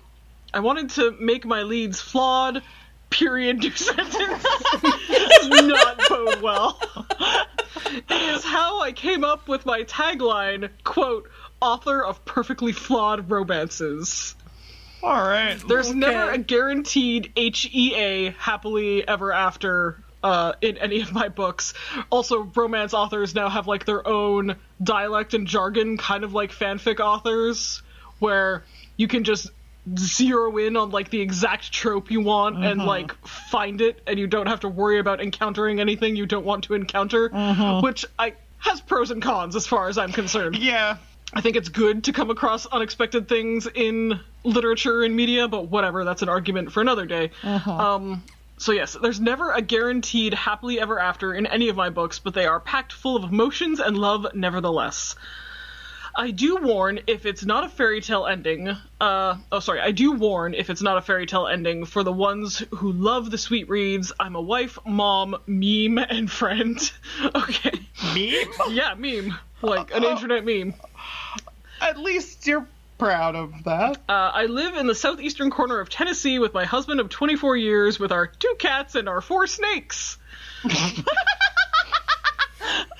[0.53, 2.61] I wanted to make my leads flawed.
[3.09, 3.59] Period.
[3.63, 4.43] New sentence.
[5.07, 6.79] Does not bode well.
[7.85, 10.69] it is how I came up with my tagline.
[10.83, 11.29] Quote:
[11.61, 14.35] "Author of perfectly flawed romances."
[15.01, 15.57] All right.
[15.67, 21.73] There's never a guaranteed HEA happily ever after uh, in any of my books.
[22.09, 26.99] Also, romance authors now have like their own dialect and jargon, kind of like fanfic
[26.99, 27.81] authors,
[28.19, 28.63] where
[28.97, 29.49] you can just
[29.97, 32.89] zero in on like the exact trope you want and uh-huh.
[32.89, 36.65] like find it, and you don't have to worry about encountering anything you don't want
[36.65, 37.81] to encounter, uh-huh.
[37.81, 40.57] which I has pros and cons as far as I'm concerned.
[40.57, 40.97] Yeah.
[41.33, 46.03] I think it's good to come across unexpected things in literature and media, but whatever,
[46.03, 47.31] that's an argument for another day.
[47.43, 47.71] Uh-huh.
[47.71, 48.23] Um,
[48.57, 52.33] so yes, there's never a guaranteed happily ever after in any of my books, but
[52.33, 55.15] they are packed full of emotions and love nevertheless.
[56.19, 58.75] I do warn if it's not a fairy tale ending.
[58.99, 59.79] Uh, oh, sorry.
[59.79, 63.31] I do warn if it's not a fairy tale ending for the ones who love
[63.31, 64.11] the sweet reads.
[64.19, 66.77] I'm a wife, mom, meme, and friend.
[67.35, 67.71] okay.
[68.13, 68.51] Meme?
[68.69, 69.33] Yeah, meme.
[69.61, 70.73] Like an internet meme.
[71.79, 73.95] At least you're proud of that.
[74.09, 77.97] Uh, I live in the southeastern corner of Tennessee with my husband of 24 years
[77.97, 80.17] with our two cats and our four snakes.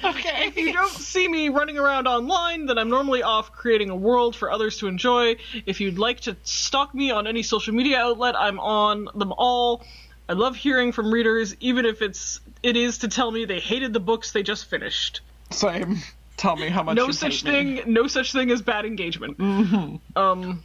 [0.04, 0.48] Okay.
[0.48, 4.36] If you don't see me running around online, then I'm normally off creating a world
[4.36, 5.36] for others to enjoy.
[5.66, 9.84] If you'd like to stalk me on any social media outlet, I'm on them all.
[10.28, 13.94] I love hearing from readers, even if it's it is to tell me they hated
[13.94, 15.22] the books they just finished.
[15.50, 15.98] Same.
[16.38, 17.82] Tell me how much no you such hate me.
[17.82, 19.42] thing no such thing as bad engagement
[20.16, 20.64] um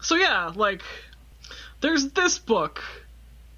[0.00, 0.82] so yeah like
[1.80, 2.80] there's this book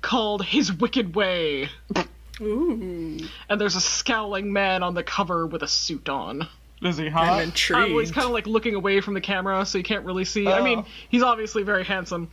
[0.00, 1.68] called his wicked way
[2.40, 6.46] Ooh, and there's a scowling man on the cover with a suit on
[6.82, 7.40] Is he hot?
[7.40, 7.70] I'm hot?
[7.72, 10.24] uh, well, he's kind of like looking away from the camera so you can't really
[10.24, 10.86] see i mean Oh.
[11.08, 12.30] he's obviously very handsome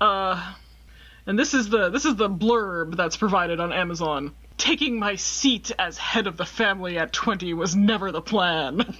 [0.00, 0.54] uh
[1.26, 5.72] and this is the this is the blurb that's provided on amazon taking my seat
[5.78, 8.94] as head of the family at 20 was never the plan.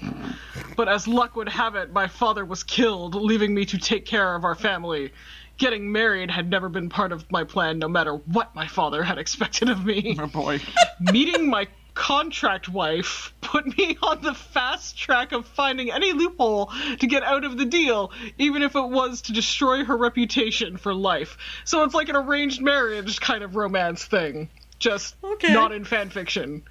[0.77, 4.35] but as luck would have it, my father was killed, leaving me to take care
[4.35, 5.13] of our family.
[5.57, 9.19] Getting married had never been part of my plan, no matter what my father had
[9.19, 10.17] expected of me.
[10.19, 10.61] Oh boy.
[11.01, 17.07] Meeting my contract wife put me on the fast track of finding any loophole to
[17.07, 21.39] get out of the deal, even if it was to destroy her reputation for life.
[21.65, 24.49] So it's like an arranged marriage kind of romance thing,
[24.81, 25.53] just Okay.
[25.53, 26.65] not in fan fiction,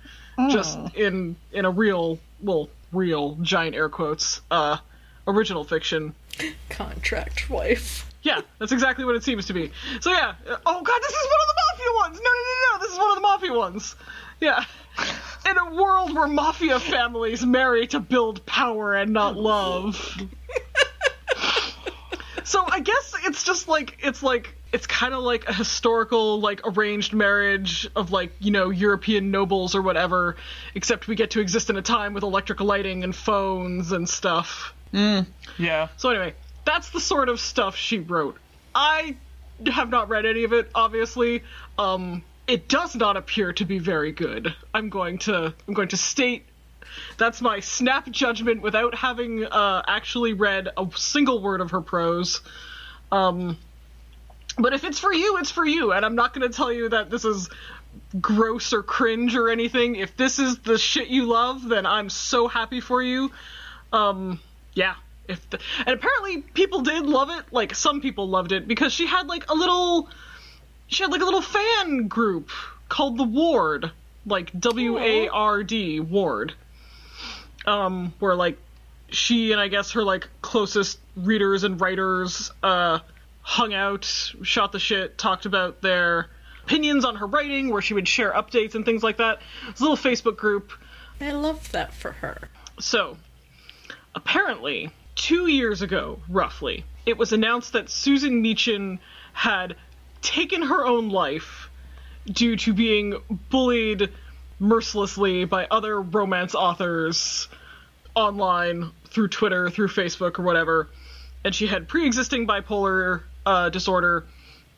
[0.50, 4.76] just in in a real, well, real giant air quotes, uh,
[5.26, 6.14] original fiction.
[6.70, 8.10] Contract wife.
[8.24, 9.72] Yeah, that's exactly what it seems to be.
[10.00, 10.34] So yeah.
[10.66, 12.22] Oh god, this is one of the mafia ones.
[12.24, 12.84] No, no, no, no.
[12.84, 13.96] This is one of the mafia ones.
[14.40, 14.64] Yeah.
[15.50, 20.18] In a world where mafia families marry to build power and not love.
[22.44, 26.62] so I guess it's just like it's like it's kind of like a historical like
[26.66, 30.38] arranged marriage of like you know European nobles or whatever,
[30.76, 34.74] except we get to exist in a time with electric lighting and phones and stuff.
[34.94, 35.26] Mm.
[35.58, 35.90] Yeah.
[35.98, 38.38] So anyway, that's the sort of stuff she wrote.
[38.74, 39.16] I
[39.72, 41.44] have not read any of it, obviously.
[41.78, 44.54] Um, it does not appear to be very good.
[44.74, 46.46] I'm going to I'm going to state
[47.18, 52.42] that's my snap judgment without having uh, actually read a single word of her prose.
[53.12, 53.58] Um,
[54.58, 56.90] but if it's for you, it's for you, and I'm not going to tell you
[56.90, 57.50] that this is
[58.20, 59.96] gross or cringe or anything.
[59.96, 63.32] If this is the shit you love, then I'm so happy for you.
[63.92, 64.40] Um,
[64.74, 64.96] yeah.
[65.28, 67.46] If the, and apparently people did love it.
[67.52, 70.10] Like some people loved it because she had like a little,
[70.88, 72.50] she had like a little fan group
[72.90, 73.92] called the Ward,
[74.26, 76.54] like W A R D Ward.
[77.66, 78.58] Um, where like
[79.10, 83.00] she and I guess her like closest readers and writers uh
[83.42, 86.30] hung out, shot the shit, talked about their
[86.64, 89.42] opinions on her writing, where she would share updates and things like that.
[89.68, 90.72] It's a little Facebook group.
[91.20, 92.50] I love that for her.
[92.80, 93.18] So,
[94.16, 99.00] apparently, two years ago, roughly, it was announced that Susan Meachen
[99.34, 99.76] had
[100.22, 101.70] taken her own life
[102.26, 103.16] due to being
[103.50, 104.10] bullied
[104.60, 107.50] mercilessly by other romance authors
[108.16, 110.90] online through Twitter, through Facebook, or whatever.
[111.44, 114.26] And she had pre existing bipolar uh, disorder,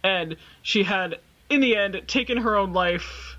[0.04, 1.20] and she had,
[1.50, 3.38] in the end, taken her own life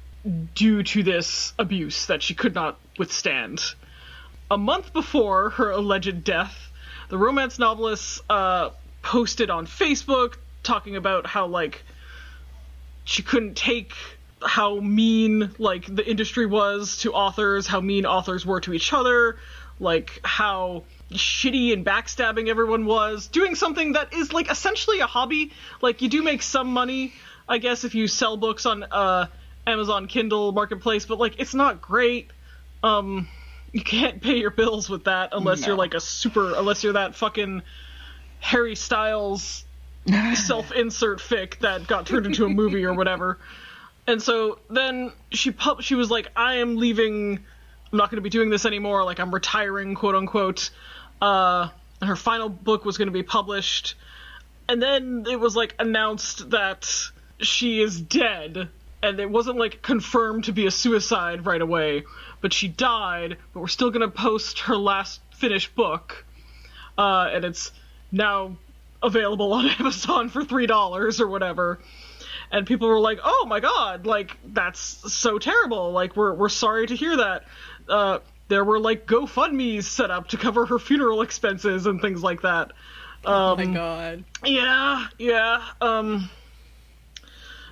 [0.54, 3.60] due to this abuse that she could not withstand.
[4.50, 6.65] A month before her alleged death,
[7.08, 8.70] the romance novelist uh,
[9.02, 11.82] posted on Facebook talking about how, like,
[13.04, 13.92] she couldn't take
[14.42, 19.36] how mean like the industry was to authors, how mean authors were to each other,
[19.80, 25.52] like how shitty and backstabbing everyone was, doing something that is like essentially a hobby.
[25.80, 27.12] Like you do make some money,
[27.48, 29.26] I guess, if you sell books on uh,
[29.66, 32.30] Amazon Kindle Marketplace, but like it's not great.
[32.82, 33.28] Um,
[33.72, 35.68] you can't pay your bills with that unless No.
[35.68, 37.62] you're like a super, unless you're that fucking
[38.40, 39.64] Harry Styles
[40.34, 43.38] self-insert fic that got turned into a movie or whatever.
[44.06, 47.40] And so then she pub- she was like, I am leaving.
[47.92, 49.04] I'm not going to be doing this anymore.
[49.04, 50.70] Like I'm retiring, quote unquote.
[51.20, 51.68] Uh,
[52.00, 53.94] and her final book was going to be published.
[54.68, 56.88] And then it was like announced that
[57.40, 58.68] she is dead.
[59.02, 62.04] And it wasn't like confirmed to be a suicide right away,
[62.46, 63.38] but she died.
[63.52, 66.24] But we're still going to post her last finished book.
[66.96, 67.72] Uh, and it's
[68.12, 68.56] now
[69.02, 71.80] available on Amazon for three dollars or whatever.
[72.52, 74.78] And people were like, "Oh my god, like that's
[75.12, 75.90] so terrible.
[75.90, 77.46] Like we're we're sorry to hear that."
[77.88, 82.42] Uh, there were like GoFundmes set up to cover her funeral expenses and things like
[82.42, 82.70] that.
[83.24, 84.24] Oh my god.
[84.44, 85.64] Yeah, yeah.
[85.80, 86.30] Um,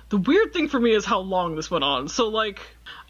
[0.09, 2.07] the weird thing for me is how long this went on.
[2.07, 2.59] So like,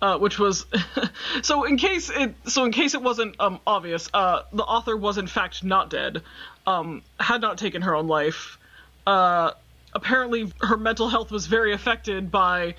[0.01, 0.65] uh, which was,
[1.41, 5.17] so in case it, so in case it wasn't um obvious, uh, the author was
[5.17, 6.21] in fact not dead,
[6.65, 8.57] um, had not taken her own life.
[9.05, 9.51] Uh,
[9.93, 12.75] apparently her mental health was very affected by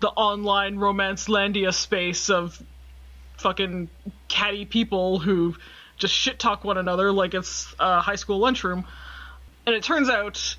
[0.00, 2.60] the online Romancelandia space of
[3.38, 3.88] fucking
[4.28, 5.56] catty people who
[5.96, 8.84] just shit talk one another like it's a high school lunchroom.
[9.66, 10.56] And it turns out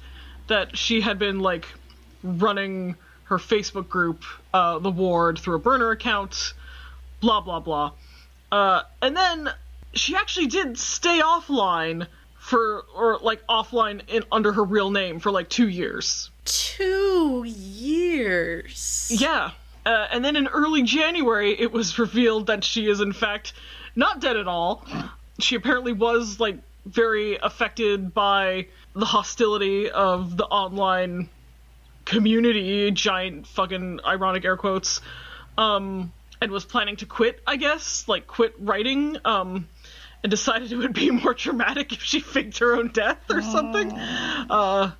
[0.47, 1.65] that she had been like
[2.23, 2.95] running
[3.25, 6.53] her Facebook group, uh, the ward, through a burner account,
[7.21, 7.91] blah blah blah.
[8.51, 9.49] Uh, and then
[9.93, 12.07] she actually did stay offline
[12.39, 16.31] for, or like offline in under her real name for like two years.
[16.45, 19.11] Two years.
[19.13, 19.51] Yeah.
[19.85, 23.53] Uh, and then in early January, it was revealed that she is, in fact,
[23.95, 24.85] not dead at all.
[25.39, 31.29] She apparently was, like, very affected by the hostility of the online
[32.09, 34.99] community, giant fucking ironic air quotes,
[35.57, 39.69] um, and was planning to quit, I guess, like quit writing, um,
[40.23, 43.91] and decided it would be more dramatic if she faked her own death or something.
[43.93, 44.91] Uh,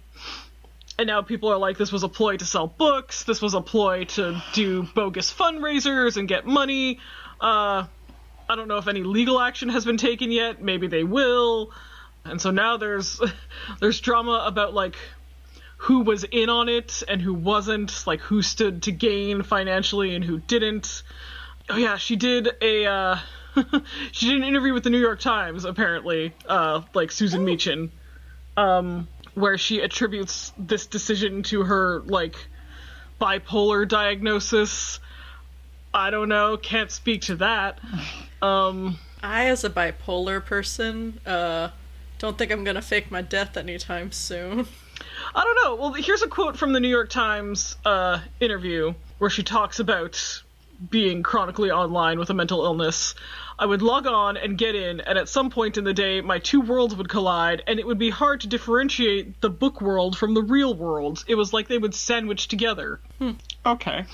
[1.00, 3.62] and now people are like, this was a ploy to sell books, this was a
[3.62, 7.00] ploy to do bogus fundraisers and get money.
[7.42, 7.86] Uh,
[8.48, 10.62] I don't know if any legal action has been taken yet.
[10.62, 11.72] Maybe they will.
[12.26, 13.20] And so now there's
[13.80, 14.96] there's drama about like
[15.80, 20.26] who was in on it and who wasn't, like who stood to gain financially and
[20.26, 21.04] who didn't.
[21.70, 23.18] Oh yeah, she did a uh,
[24.12, 27.94] she did an interview with the New York Times apparently, uh, like Susan Meachen,
[28.58, 32.36] um, where she attributes this decision to her like
[33.22, 35.00] bipolar diagnosis.
[35.94, 37.80] I don't know, can't speak to that.
[38.42, 41.72] Um, I, as a bipolar person, uh,
[42.20, 44.66] don't think I'm gonna fake my death anytime soon.
[45.36, 45.76] I don't know.
[45.76, 50.42] Well, here's a quote from the New York Times uh, interview where she talks about
[50.90, 53.16] being chronically online with a mental illness.
[53.58, 56.40] I would log on and get in, and at some point in the day, my
[56.40, 60.34] two worlds would collide, and it would be hard to differentiate the book world from
[60.34, 61.26] the real world.
[61.28, 63.02] It was like they would sandwich together.
[63.66, 64.06] Okay.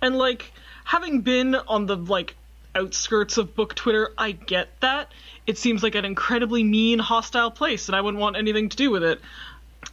[0.00, 0.52] And like
[0.84, 2.36] having been on the like
[2.74, 5.10] outskirts of book Twitter, I get that.
[5.46, 8.90] It seems like an incredibly mean, hostile place, and I wouldn't want anything to do
[8.90, 9.20] with it.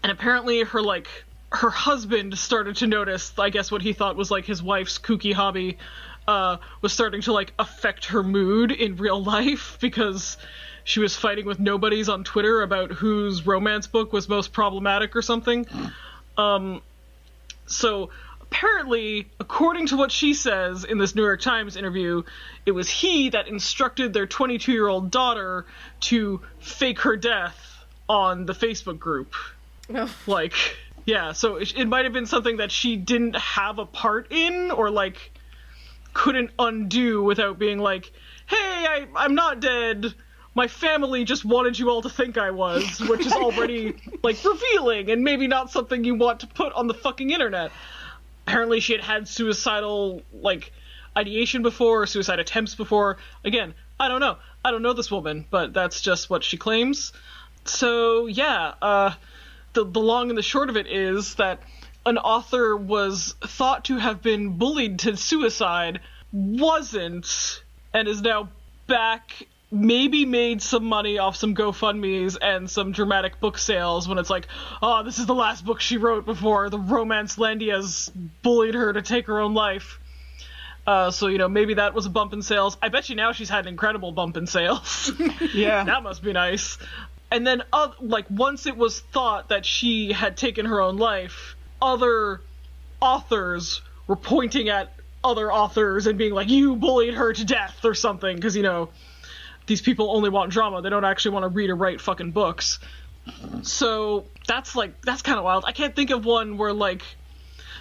[0.06, 1.08] And apparently her like
[1.52, 5.34] her husband started to notice, I guess what he thought was like his wife's kooky
[5.34, 5.80] hobby,
[6.28, 10.38] uh, was starting to like affect her mood in real life because
[10.84, 15.24] she was fighting with nobodies on Twitter about whose romance book was most problematic or
[15.24, 15.66] something.
[16.38, 16.84] Um,
[17.66, 22.22] so apparently, according to what she says in this New York Times interview,
[22.68, 25.66] it was he that instructed their 22 year old daughter
[26.02, 29.34] to fake her death on the Facebook group.
[30.28, 30.54] Like,
[31.06, 34.72] yeah, so it, it might have been something that she didn't have a part in
[34.72, 35.32] or like
[36.14, 38.12] couldn't undo without being like,
[38.48, 40.14] hey, I, I'm not dead.
[40.56, 45.12] My family just wanted you all to think I was, which is already like revealing
[45.12, 47.72] and maybe not something you want to put on the fucking internet.
[48.48, 50.72] Apparently, she had had suicidal like
[51.18, 53.18] ideation before, suicide attempts before.
[53.44, 54.38] Again, I don't know.
[54.64, 57.12] I don't know this woman, but that's just what she claims.
[57.66, 59.14] So yeah, uh,
[59.76, 61.62] the the long and the short of it is that
[62.06, 66.00] an author was thought to have been bullied to suicide,
[66.32, 67.62] wasn't,
[67.94, 68.50] and is now
[68.88, 69.48] back.
[69.72, 74.48] Maybe made some money off some GoFundmes and some dramatic book sales when it's like,
[74.82, 78.12] oh, this is the last book she wrote before the Romancelandias
[78.42, 80.00] bullied her to take her own life.
[80.88, 82.78] Uh, so you know maybe that was a bump in sales.
[82.82, 85.12] I bet you now she's had an incredible bump in sales.
[85.54, 85.84] Yeah.
[85.86, 86.78] that must be nice.
[87.32, 91.56] And then, uh, like, once it was thought that she had taken her own life,
[91.82, 92.42] other
[93.02, 97.96] authors were pointing at other authors and being like, "You bullied her to death" or
[97.96, 98.90] something, because you know
[99.66, 102.80] these people only want drama; they don't actually want to read or write fucking books.
[103.64, 105.66] So that's like that's kind of wild.
[105.66, 107.04] I can't think of one where like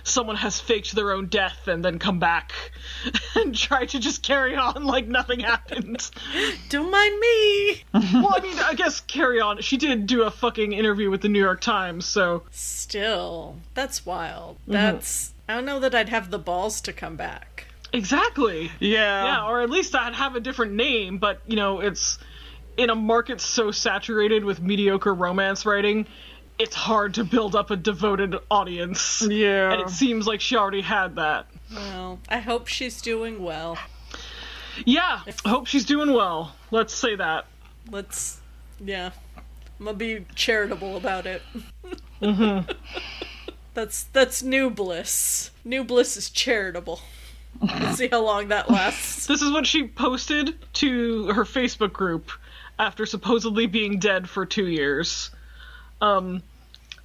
[0.04, 2.52] someone has faked their own death and then come back
[3.34, 6.08] and try to just carry on like nothing happened.
[6.68, 7.82] don't mind me.
[7.92, 9.60] well, I mean, I guess carry on.
[9.62, 14.56] She did do a fucking interview with the New York Times, so Still, that's wild.
[14.62, 14.72] Mm-hmm.
[14.72, 15.32] That's.
[15.48, 17.66] I don't know that I'd have the balls to come back.
[17.92, 18.70] exactly.
[18.80, 19.24] Yeah.
[19.24, 22.18] Yeah, or at least I'd have a different name, but you know, it's
[22.76, 26.06] in a market so saturated with mediocre romance writing,
[26.58, 29.26] it's hard to build up a devoted audience.
[29.28, 29.72] Yeah.
[29.72, 31.46] And it seems like she already had that.
[31.72, 33.78] Well, I hope she's doing well.
[34.84, 36.54] Yeah, I hope she's doing well.
[36.70, 37.46] Let's say that.
[37.90, 38.40] Let's.
[38.80, 39.10] Yeah.
[39.78, 41.42] I'm gonna be charitable about it.
[42.20, 42.70] mm-hmm.
[43.74, 45.50] That's that's new bliss.
[45.64, 47.00] New bliss is charitable.
[47.60, 49.26] Let's see how long that lasts.
[49.34, 52.30] This is what she posted to her Facebook group
[52.78, 55.30] after supposedly being dead for two years.
[56.04, 56.42] Um,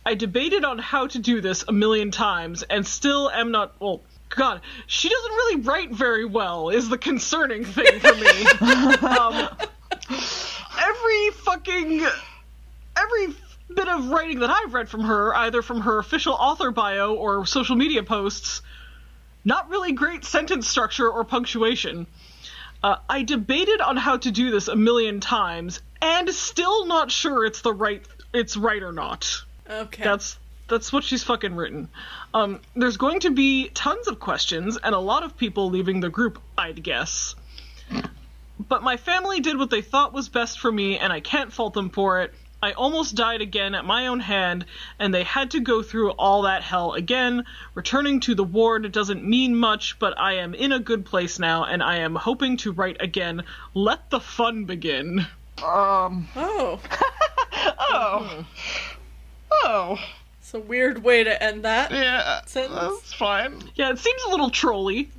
[0.06, 3.80] I debated on how to do this a million times and still am not.
[3.80, 8.46] Well, God, she doesn't really write very well, is the concerning thing for me.
[9.08, 9.50] um,
[10.80, 12.06] every fucking.
[12.98, 13.36] Every
[13.74, 17.46] bit of writing that I've read from her, either from her official author bio or
[17.46, 18.62] social media posts,
[19.46, 22.06] not really great sentence structure or punctuation.
[22.84, 27.46] Uh, I debated on how to do this a million times, and still not sure
[27.46, 29.44] it's the right it's right or not.
[29.70, 30.04] Okay.
[30.04, 31.90] That's that's what she's fucking written.
[32.34, 36.10] Um, there's going to be tons of questions and a lot of people leaving the
[36.10, 37.36] group, I'd guess.
[38.60, 41.74] But my family did what they thought was best for me, and I can't fault
[41.74, 42.34] them for it.
[42.62, 44.66] I almost died again at my own hand,
[45.00, 47.46] and they had to go through all that hell again.
[47.74, 51.64] Returning to the ward doesn't mean much, but I am in a good place now,
[51.64, 53.44] and I am hoping to write again.
[53.74, 55.26] Let the fun begin.
[55.64, 56.28] Um.
[56.36, 56.82] Oh,
[57.92, 58.46] Oh.
[59.52, 60.00] Oh.
[60.40, 61.92] it's a weird way to end that.
[61.92, 62.42] Yeah.
[62.46, 62.76] Sentence.
[62.76, 63.64] That's fine.
[63.76, 65.10] Yeah, it seems a little trolly.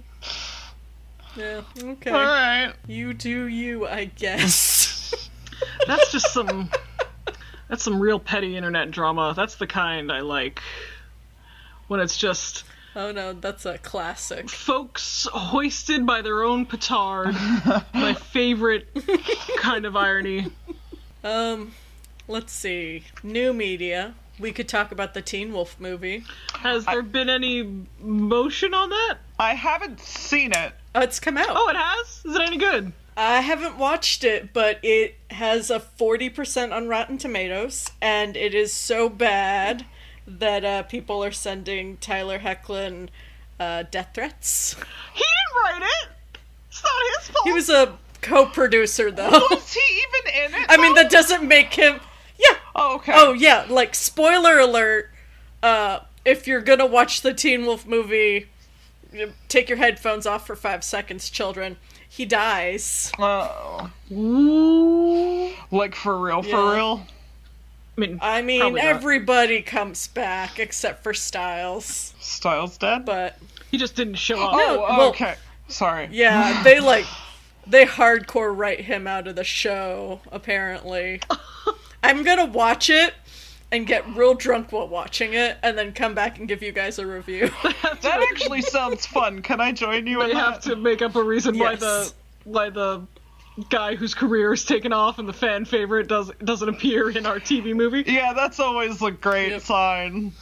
[1.36, 2.10] Yeah, okay.
[2.10, 2.72] All right.
[2.86, 5.28] You do you, I guess.
[5.86, 6.70] That's just some.
[7.68, 9.32] That's some real petty internet drama.
[9.36, 10.60] That's the kind I like.
[11.86, 12.64] When it's just
[12.96, 14.50] oh no, that's a classic.
[14.50, 17.34] folks hoisted by their own petard.
[17.94, 18.88] My favorite
[19.58, 20.50] kind of irony.
[21.22, 21.72] Um,
[22.30, 23.04] let's see.
[23.22, 24.14] New media.
[24.38, 26.24] We could talk about the Teen Wolf movie.
[26.54, 29.18] Has there been any motion on that?
[29.38, 30.72] I haven't seen it.
[30.94, 31.48] Oh, it's come out.
[31.50, 32.22] Oh, it has?
[32.24, 32.92] Is it any good?
[33.16, 38.72] I haven't watched it, but it has a 40% on Rotten Tomatoes, and it is
[38.72, 39.84] so bad
[40.26, 43.08] that uh, people are sending Tyler Hoechlin
[43.58, 44.74] uh, death threats.
[45.12, 46.08] He didn't write it.
[46.68, 47.46] It's not his fault.
[47.46, 49.28] He was a co producer, though.
[49.50, 50.66] Was he even in it?
[50.70, 52.00] I mean, that doesn't make him.
[52.74, 52.82] Yeah.
[52.82, 53.12] Oh, okay.
[53.14, 53.66] Oh, yeah.
[53.68, 55.10] Like, spoiler alert.
[55.62, 58.46] Uh, if you're gonna watch the Teen Wolf movie,
[59.12, 61.76] you- take your headphones off for five seconds, children.
[62.08, 63.12] He dies.
[63.18, 63.90] Oh.
[64.12, 65.50] Ooh.
[65.70, 66.74] Like for real, for Yeah.
[66.74, 67.06] real.
[67.96, 68.88] I mean, I mean, Probably not.
[68.88, 72.14] everybody comes back except for Stiles.
[72.20, 73.04] Stiles dead.
[73.04, 73.36] But
[73.70, 74.54] he just didn't show up.
[74.54, 75.34] oh, well- okay.
[75.68, 76.08] Sorry.
[76.10, 77.04] yeah, they like
[77.66, 80.20] they hardcore write him out of the show.
[80.32, 81.20] Apparently,
[82.02, 83.14] I'm gonna watch it
[83.72, 86.98] and get real drunk while watching it, and then come back and give you guys
[86.98, 87.50] a review.
[88.02, 89.42] That actually sounds fun.
[89.42, 90.70] Can I join you They have that?
[90.70, 92.10] to make up a reason why the
[92.44, 93.06] why the
[93.68, 97.38] guy whose career is taken off and the fan favorite does doesn't appear in our
[97.38, 98.02] TV movie.
[98.06, 99.60] Yeah, that's always a great Yep.
[99.62, 100.32] sign.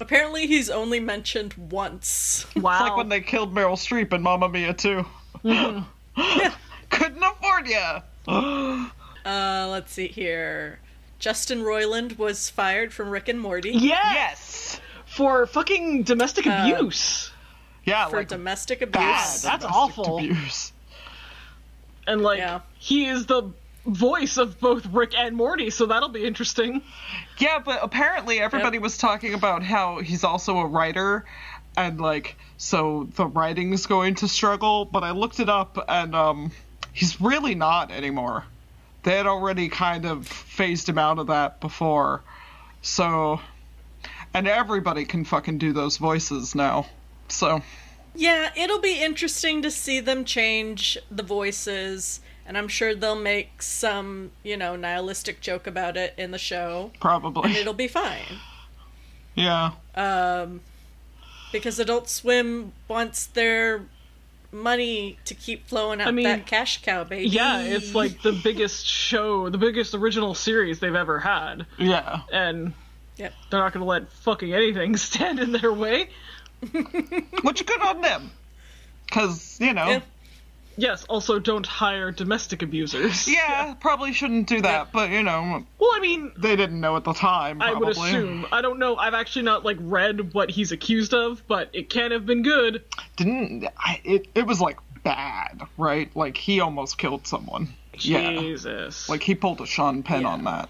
[0.00, 2.44] Apparently, he's only mentioned once.
[2.56, 2.72] Wow.
[2.72, 5.06] It's like when they killed Meryl Streep in Mamma Mia too.
[5.42, 5.84] yeah.
[6.16, 6.48] Mm-hmm.
[6.90, 8.00] Couldn't afford ya.
[9.24, 10.78] Uh, let's see here.
[11.18, 13.80] Justin Roiland was fired from Rick and Morty yes!
[14.14, 14.80] yes.
[15.06, 17.30] For fucking domestic Uh, abuse.
[17.84, 18.94] Yeah, for like domestic abuse.
[18.94, 20.18] bad That's domestic awful.
[20.18, 20.72] Abuse.
[22.06, 22.60] And like Yeah.
[22.78, 23.52] he is the
[23.86, 26.82] voice of both Rick and Morty, so that'll be interesting.
[27.38, 31.24] Yeah, but apparently everybody was talking about how he's also a writer
[31.76, 36.52] and like so the writing's going to struggle, but I looked it up and um
[36.92, 38.44] he's really not anymore.
[39.02, 42.22] They had already kind of phased him out of that before.
[42.82, 43.40] So
[44.32, 46.86] and everybody can fucking do those voices now.
[47.28, 47.62] So
[48.14, 53.62] Yeah, it'll be interesting to see them change the voices, and I'm sure they'll make
[53.62, 57.52] some, you know, nihilistic joke about it in the show, and probably.
[57.52, 58.38] it'll be fine.
[59.34, 59.72] Yeah.
[59.94, 60.60] Um,
[61.52, 63.82] because Adult Swim wants their
[64.52, 67.28] money to keep flowing out mean, that cash cow, baby.
[67.28, 71.66] Yeah, it's like the biggest show, the biggest original series they've ever had.
[71.78, 72.22] Yeah.
[72.32, 72.72] And
[73.16, 73.32] Yep.
[73.50, 76.08] they're not going to let fucking anything stand in their way.
[77.42, 78.30] Which good on them.
[79.10, 80.00] Cuz, you know, Yeah.
[80.76, 83.28] Yes, also don't hire domestic abusers.
[83.28, 84.88] yeah, probably shouldn't do that, Yep.
[84.92, 87.60] but you know, Well, I mean, they didn't know at the time.
[87.60, 87.88] I Probably.
[87.88, 88.46] would assume.
[88.50, 88.96] I don't know.
[88.96, 92.82] I've actually not like read what he's accused of, but it can have been good.
[93.16, 97.68] didn't I, it it was like bad right like he almost killed someone
[98.00, 99.08] yeah Jesus.
[99.08, 100.28] like he pulled a sean penn Yeah.
[100.28, 100.68] on that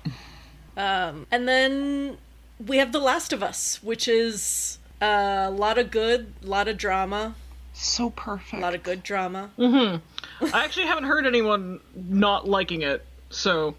[0.77, 2.17] Um, and then
[2.65, 6.69] we have The Last of Us, which is uh, a lot of good, a lot
[6.69, 7.35] of drama,
[7.81, 9.51] so perfect a lot of good drama.
[9.59, 10.01] Mhm.
[10.53, 13.77] I actually haven't heard anyone not liking it, so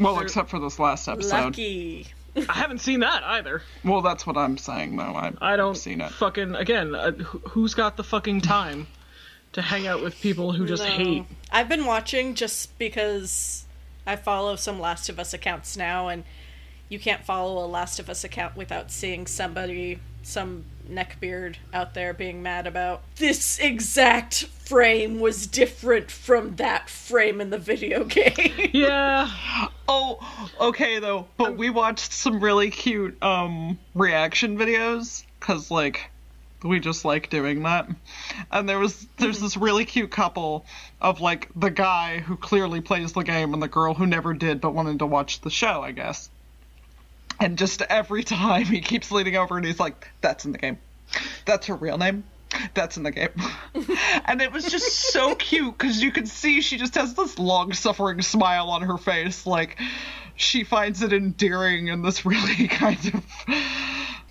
[0.00, 2.06] well except for this last episode Lucky.
[2.48, 3.62] I haven't seen that either.
[3.84, 6.94] well that's what i'm saying though I've I don't seen it fucking again.
[6.94, 8.86] Uh, who's got the fucking time
[9.52, 10.88] to hang out with people who just No.
[10.90, 11.24] hate?
[11.52, 13.64] I've been watching just because
[14.06, 16.24] I follow some Last of Us accounts now, and
[16.88, 22.12] you can't follow a Last of Us account without seeing somebody, some neckbeard out there
[22.12, 23.02] being mad about.
[23.16, 28.34] This exact frame was different from that frame in the video game.
[28.74, 29.30] Yeah,
[29.88, 31.28] oh okay though.
[31.36, 36.10] But we watched some really cute um reaction videos because like
[36.64, 37.88] we just like doing that.
[38.50, 40.64] And there was there's this really cute couple
[41.00, 44.60] of like the guy who clearly plays the game and the girl who never did
[44.60, 46.30] but wanted to watch the show i guess
[47.40, 50.78] and just every time he keeps leaning over and he's like that's in the game.
[51.44, 52.24] That's her real name.
[52.74, 53.30] That's in the game.
[54.26, 57.72] And it was just so cute because you could see she just has this long
[57.74, 59.78] suffering smile on her face like
[60.34, 63.24] she finds it endearing in this really kind of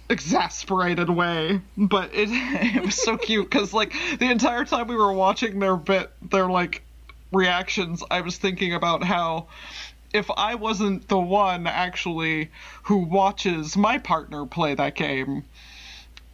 [0.09, 1.61] exasperated way.
[1.77, 5.75] But it it was so cute because like the entire time we were watching their
[5.75, 6.83] bit, their like
[7.31, 9.47] reactions, I was thinking about how
[10.13, 12.51] if I wasn't the one actually
[12.83, 15.43] who watches my partner play that game,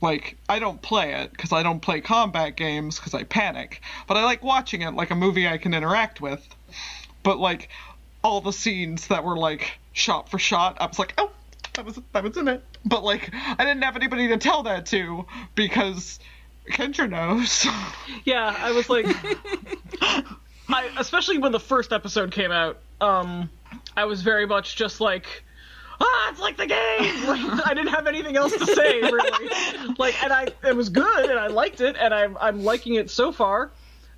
[0.01, 4.17] like I don't play it because I don't play combat games because I panic, but
[4.17, 6.47] I like watching it like a movie I can interact with.
[7.23, 7.69] But like
[8.23, 11.31] all the scenes that were like shot for shot, I was like, oh,
[11.73, 12.63] that was that was in it.
[12.85, 15.25] But like I didn't have anybody to tell that to
[15.55, 16.19] because
[16.69, 17.65] Kendra knows.
[18.25, 19.05] Yeah, I was like,
[20.69, 23.49] I especially when the first episode came out, um,
[23.95, 25.43] I was very much just like,
[25.99, 26.79] ah, it's like the game.
[27.27, 29.49] Like, I didn't have anything else to say really.
[29.97, 33.09] Like, and I it was good and I liked it and I'm I'm liking it
[33.09, 33.71] so far.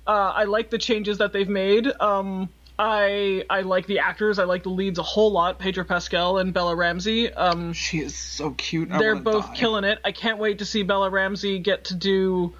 [0.06, 1.86] Uh, I like the changes that they've made.
[2.00, 4.38] Um, I I like the actors.
[4.38, 5.58] I like the leads a whole lot.
[5.58, 7.32] Pedro Pascal and Bella Ramsey.
[7.32, 8.90] Um, she is so cute.
[8.90, 9.54] I they're both die.
[9.54, 9.98] killing it.
[10.04, 12.54] I can't wait to see Bella Ramsey get to do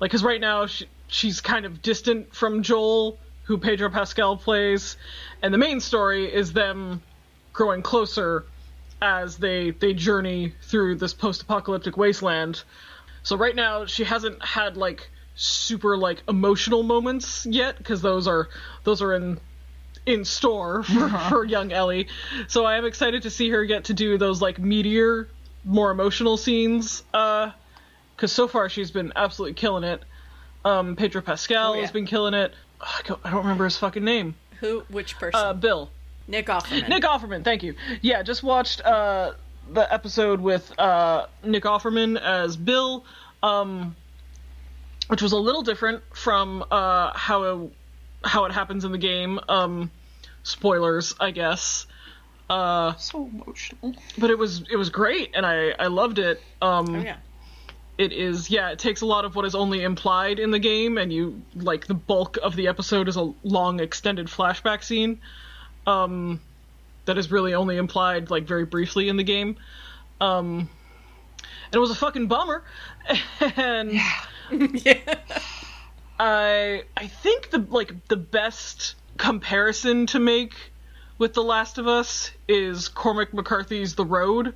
[0.00, 3.18] like because right now she, she's kind of distant from Joel,
[3.50, 4.96] who Pedro Pascal plays,
[5.42, 7.02] and the main story is them
[7.52, 8.44] growing closer
[9.02, 12.62] as they they journey through this post-apocalyptic wasteland.
[13.24, 18.48] So right now she hasn't had like super like emotional moments yet because those are
[18.84, 19.40] those are in
[20.06, 22.06] in store for, for young Ellie.
[22.46, 25.26] So I am excited to see her get to do those like meteor,
[25.64, 27.02] more emotional scenes.
[27.12, 27.50] Uh,
[28.14, 30.04] because so far she's been absolutely killing it.
[30.64, 31.80] Um, Pedro Pascal Oh, yeah.
[31.80, 32.54] has been killing it.
[32.80, 34.34] Ugh, I don't- I don't remember his fucking name.
[34.60, 34.80] Who?
[34.88, 35.40] Which person?
[35.40, 35.90] Uh, Bill.
[36.28, 36.88] Nick Offerman.
[36.88, 37.74] Nick Offerman, thank you.
[38.02, 39.32] Yeah, just watched uh,
[39.72, 43.04] the episode with uh, Nick Offerman as Bill,
[43.42, 43.96] um,
[45.08, 47.72] which was a little different from uh, how it,
[48.22, 49.40] how it happens in the game.
[49.48, 49.90] Um,
[50.42, 51.86] spoilers, I guess.
[52.48, 53.94] Uh, so emotional.
[54.18, 56.40] but it was it was great, and I I loved it.
[56.60, 57.16] Um, Oh yeah.
[58.00, 60.96] It is yeah it takes a lot of what is only implied in the game
[60.96, 65.20] and you like the bulk of the episode is a long extended flashback scene
[65.86, 66.40] um
[67.04, 69.56] that is really only implied like very briefly in the game.
[70.20, 70.68] Um
[71.38, 72.62] and it was a fucking bummer.
[73.56, 73.92] And
[74.84, 75.14] yeah.
[76.18, 80.54] I I think the like the best comparison to make
[81.18, 84.54] with The Last of Us is Cormac McCarthy's The Road,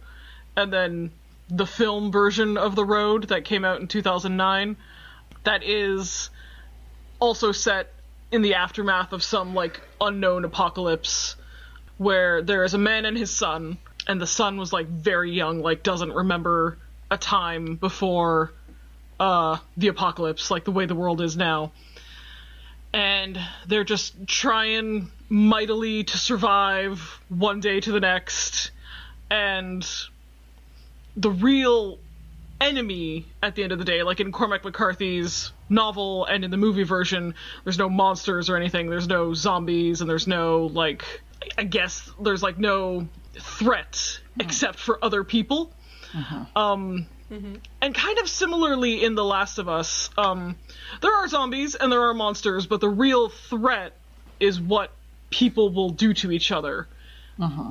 [0.57, 1.11] and then
[1.49, 4.77] the film version of The Road that came out in 2009.
[5.45, 6.31] That is
[7.21, 7.93] also set
[8.33, 11.37] in the aftermath of some like unknown apocalypse
[11.99, 13.79] where there is a man and his son,
[14.09, 16.79] and the son was like very young, like doesn't remember
[17.11, 18.53] a time before
[19.21, 21.73] uh, the apocalypse, like the way the world is now.
[22.93, 28.71] And they're just trying mightily to survive one day to the next.
[29.31, 29.87] And
[31.17, 31.99] the real
[32.61, 36.57] enemy at the end of the day, like in Cormac McCarthy's novel and in the
[36.57, 37.35] movie version,
[37.65, 38.89] there's no monsters or anything.
[38.89, 41.05] There's no zombies and there's no, like,
[41.59, 43.09] I guess there's like no
[43.39, 45.73] threat except for other people.
[46.57, 47.07] Um,
[47.83, 50.57] and kind of similarly in The Last of Us, um,
[51.03, 53.93] there are zombies and there are monsters, but the real threat
[54.41, 54.93] is what
[55.31, 56.87] people will do to each other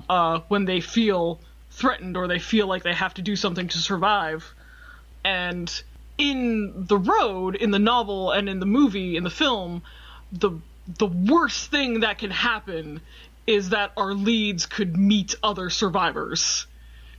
[0.09, 1.39] uh, when they feel
[1.73, 4.53] threatened or they feel like they have to do something to survive.
[5.25, 5.69] And
[6.17, 9.81] in the road, in the novel, and in the movie, in the film,
[10.31, 10.51] the
[10.97, 13.01] the worst thing that can happen
[13.47, 16.67] is that our leads could meet other survivors.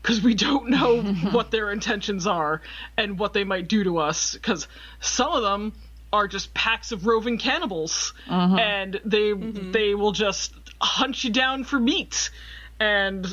[0.03, 1.03] Because we don't know
[1.33, 2.61] what their intentions are
[2.97, 4.35] and what they might do to us.
[4.35, 4.69] Because
[5.01, 5.73] some of them
[6.13, 8.13] are just packs of roving cannibals.
[8.29, 8.57] Uh-huh.
[8.57, 9.73] And they mm-hmm.
[9.73, 12.31] they will just hunt you down for meat.
[12.79, 13.27] And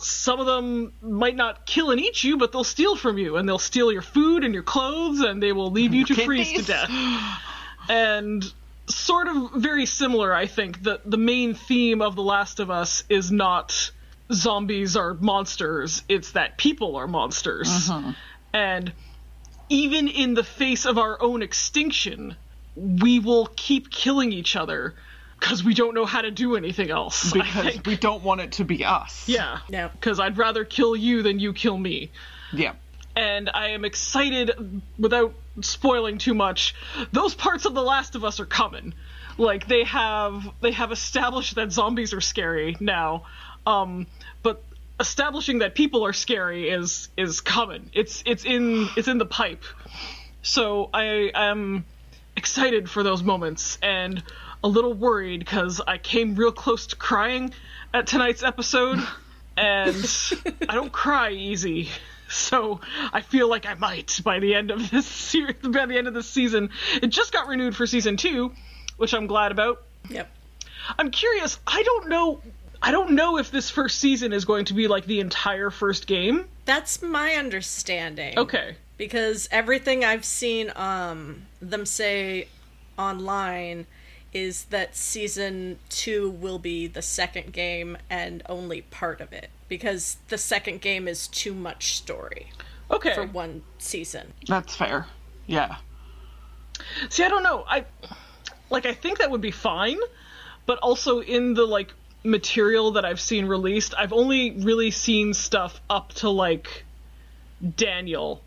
[0.00, 3.48] some of them might not kill and eat you but they'll steal from you and
[3.48, 6.62] they'll steal your food and your clothes and they will leave you to freeze to
[6.62, 6.90] death.
[7.88, 8.44] And
[8.86, 13.04] sort of very similar i think the the main theme of the last of us
[13.10, 13.90] is not
[14.32, 17.68] zombies are monsters it's that people are monsters.
[17.68, 18.12] Uh-huh.
[18.52, 18.92] And
[19.68, 22.36] even in the face of our own extinction
[22.76, 24.94] we will keep killing each other
[25.38, 28.64] because we don't know how to do anything else because we don't want it to
[28.64, 29.28] be us.
[29.28, 29.88] yeah No.
[29.92, 32.10] because i'd rather kill you than you kill me
[32.52, 32.74] Yeah.
[33.16, 34.50] and I am excited
[34.98, 36.74] without spoiling too much.
[37.12, 38.94] Those parts of The Last of Us are coming.
[39.36, 43.24] Like they have they have established that zombies are scary now.
[43.66, 44.06] Um
[44.42, 44.62] but
[45.00, 47.90] establishing that people are scary is is coming.
[47.92, 49.64] It's it's in it's in the pipe.
[50.42, 51.84] So I am
[52.48, 54.22] excited for those moments and
[54.64, 57.52] a little worried because I came real close to crying
[57.92, 59.06] at tonight's episode,
[59.58, 60.32] and
[60.66, 61.90] I don't cry easy.
[62.30, 62.80] So
[63.12, 66.14] I feel like I might by the end of this series, by the end of
[66.14, 66.70] this season.
[67.02, 68.52] It just got renewed for season two,
[68.96, 69.82] which I'm glad about.
[70.08, 70.30] Yep.
[70.98, 71.58] I'm curious.
[71.66, 72.40] I don't know.
[72.80, 76.06] I don't know if this first season is going to be like the entire first
[76.06, 76.46] game.
[76.64, 78.38] That's my understanding.
[78.38, 78.76] Okay.
[78.98, 82.48] Because everything I've seen um them say
[82.98, 83.86] online
[84.34, 90.18] is that season 2 will be the second game and only part of it because
[90.28, 92.50] the second game is too much story
[92.90, 93.14] Okay.
[93.14, 94.34] for one season.
[94.46, 95.06] That's fair.
[95.46, 95.76] Yeah.
[97.08, 97.64] See, I don't know.
[97.66, 97.84] I
[98.70, 99.98] like I think that would be fine,
[100.66, 101.92] but also in the like
[102.24, 106.84] material that I've seen released, I've only really seen stuff up to like
[107.76, 108.42] Daniel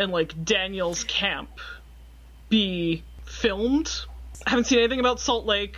[0.00, 1.50] and like Daniel's camp
[2.48, 4.04] be filmed.
[4.46, 5.76] I haven't seen anything about Salt Lake.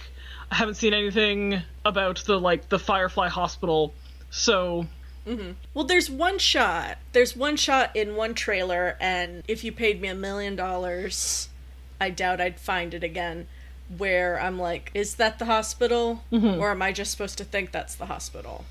[0.50, 3.92] I haven't seen anything about the like the Firefly Hospital.
[4.30, 4.86] So
[5.26, 5.52] mm-hmm.
[5.74, 6.98] Well, there's one shot.
[7.12, 11.48] There's one shot in one trailer, and if you paid me a million dollars,
[12.00, 13.48] I doubt I'd find it again.
[13.98, 16.22] Where I'm like, is that the hospital?
[16.32, 16.60] Mm-hmm.
[16.60, 18.64] Or am I just supposed to think that's the hospital?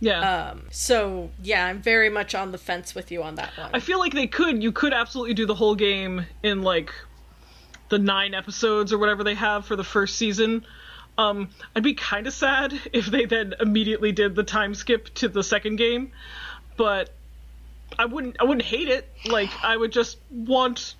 [0.00, 0.50] Yeah.
[0.50, 3.70] Um, so, yeah, I'm very much on the fence with you on that one.
[3.72, 4.62] I feel like they could.
[4.62, 6.92] You could absolutely do the whole game in like
[7.88, 10.64] the nine episodes or whatever they have for the first season.
[11.16, 15.28] Um, I'd be kind of sad if they then immediately did the time skip to
[15.28, 16.12] the second game,
[16.76, 17.10] but
[17.98, 18.36] I wouldn't.
[18.40, 19.08] I wouldn't hate it.
[19.26, 20.94] Like I would just want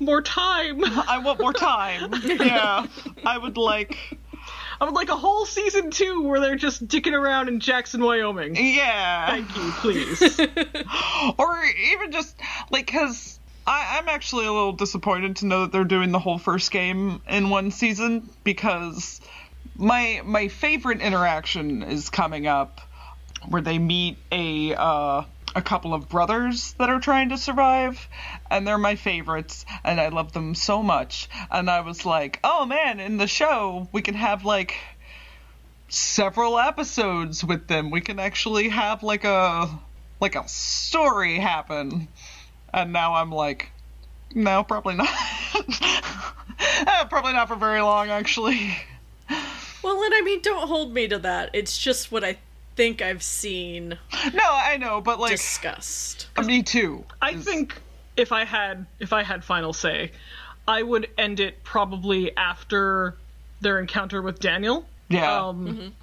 [0.00, 0.82] more time.
[0.84, 2.12] I want more time.
[2.24, 2.86] yeah.
[3.24, 4.18] I would like.
[4.80, 8.56] I would like a whole season two where they're just dicking around in Jackson, Wyoming.
[8.56, 9.30] Yeah.
[9.30, 10.40] Thank you, please.
[11.38, 11.62] or
[11.92, 12.34] even just
[12.70, 16.70] like because I'm actually a little disappointed to know that they're doing the whole first
[16.70, 19.20] game in one season because
[19.76, 22.80] my my favorite interaction is coming up
[23.48, 25.24] where they meet a uh,
[25.54, 28.08] a couple of brothers that are trying to survive
[28.50, 32.66] and they're my favorites and I love them so much and I was like oh
[32.66, 34.76] man in the show we can have like
[35.88, 39.68] several episodes with them we can actually have like a
[40.20, 42.08] like a story happen.
[42.72, 43.72] And now I'm like,
[44.34, 45.08] no, probably not.
[46.62, 48.76] Eh, probably not for very long, actually.
[49.82, 51.48] well, and I mean, don't hold me to that.
[51.54, 52.36] It's just what I
[52.76, 53.98] think I've seen
[54.32, 56.28] No, I know, but like, disgust.
[56.44, 57.04] me too.
[57.20, 57.74] I think
[58.16, 60.12] if I had if I had final say,
[60.66, 63.16] I would end it probably after
[63.60, 64.86] their encounter with Daniel.
[65.08, 65.46] Yeah.
[65.46, 65.94] Um,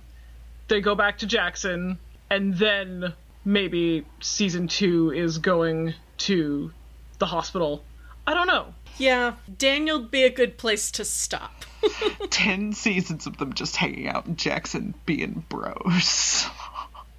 [0.68, 1.98] They go back to Jackson,
[2.30, 3.14] and then
[3.46, 6.74] maybe season two is going to
[7.20, 7.84] the hospital.
[8.28, 8.74] I don't know.
[8.98, 11.57] Yeah, Daniel'd be a good place to stop.
[12.30, 16.46] Ten seasons of them just hanging out in Jackson being bros.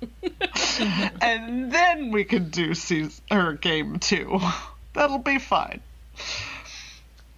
[1.21, 4.39] and then we could do season or game two.
[4.93, 5.81] That'll be fine.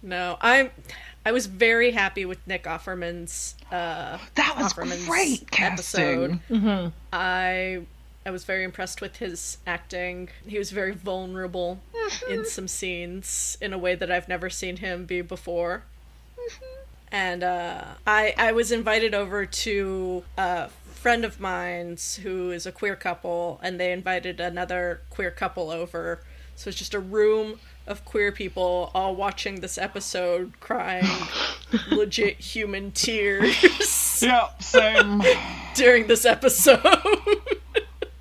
[0.01, 0.71] No, I'm.
[1.23, 6.41] I was very happy with Nick Offerman's uh, That was Offerman's great casting.
[6.51, 6.93] episode.
[7.13, 7.81] I
[8.25, 10.29] I was very impressed with his acting.
[10.45, 11.79] He was very vulnerable
[12.29, 12.43] in mm-hmm.
[12.45, 15.83] some scenes in a way that I've never seen him be before.
[16.37, 16.80] Mm-hmm.
[17.11, 22.71] And uh, I I was invited over to a friend of mine's who is a
[22.71, 26.23] queer couple, and they invited another queer couple over.
[26.55, 31.07] So it's just a room of queer people all watching this episode, crying
[31.91, 35.21] legit human tears Yeah, same.
[35.73, 36.79] during this episode.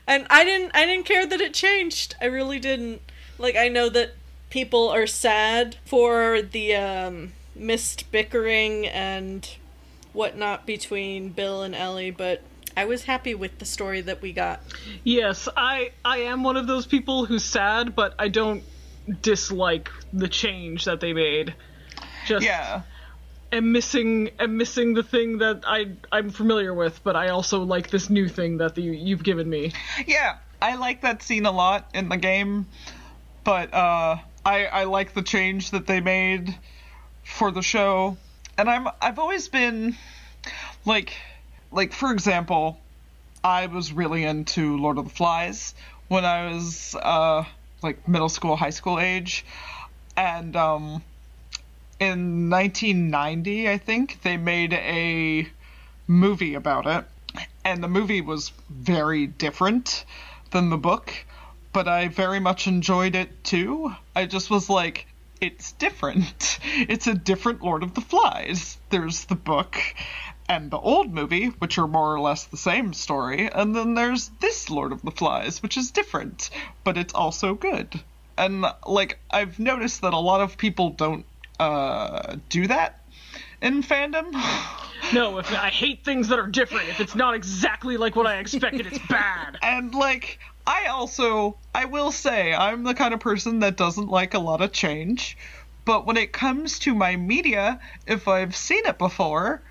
[0.06, 2.16] and I didn't I didn't care that it changed.
[2.20, 3.02] I really didn't.
[3.38, 4.12] Like I know that
[4.48, 9.48] people are sad for the um missed bickering and
[10.12, 12.42] whatnot between Bill and Ellie, but
[12.76, 14.60] I was happy with the story that we got.
[15.04, 18.62] Yes, I I am one of those people who's sad, but I don't
[19.22, 21.54] dislike the change that they made.
[22.26, 22.82] Just yeah.
[23.52, 27.90] am missing am missing the thing that I I'm familiar with, but I also like
[27.90, 29.72] this new thing that the, you've given me.
[30.06, 32.66] Yeah, I like that scene a lot in the game,
[33.44, 36.56] but uh, I I like the change that they made
[37.36, 38.16] for the show,
[38.58, 39.96] and I'm I've always been
[40.84, 41.14] like
[41.72, 42.78] like for example,
[43.42, 45.74] I was really into Lord of the Flies
[46.08, 47.44] when I was uh
[47.82, 49.44] like middle school, high school age,
[50.16, 51.02] and um
[51.98, 55.46] in 1990, I think they made a
[56.06, 57.04] movie about it,
[57.64, 60.04] and the movie was very different
[60.50, 61.12] than the book,
[61.72, 63.94] but I very much enjoyed it too.
[64.16, 65.06] I just was like,
[65.40, 66.58] it's different.
[66.62, 68.78] It's a different Lord of the Flies.
[68.90, 69.76] There's the book
[70.48, 74.30] and the old movie, which are more or less the same story, and then there's
[74.40, 76.50] this Lord of the Flies, which is different,
[76.82, 78.00] but it's also good.
[78.36, 81.24] And like I've noticed that a lot of people don't
[81.60, 83.04] uh, do that
[83.62, 84.34] in fandom.
[85.12, 86.88] No, if I hate things that are different.
[86.88, 89.58] If it's not exactly like what I expected, it's bad.
[89.62, 94.34] And like I also I will say I'm the kind of person that doesn't like
[94.34, 95.36] a lot of change,
[95.84, 99.62] but when it comes to my media, if I've seen it before,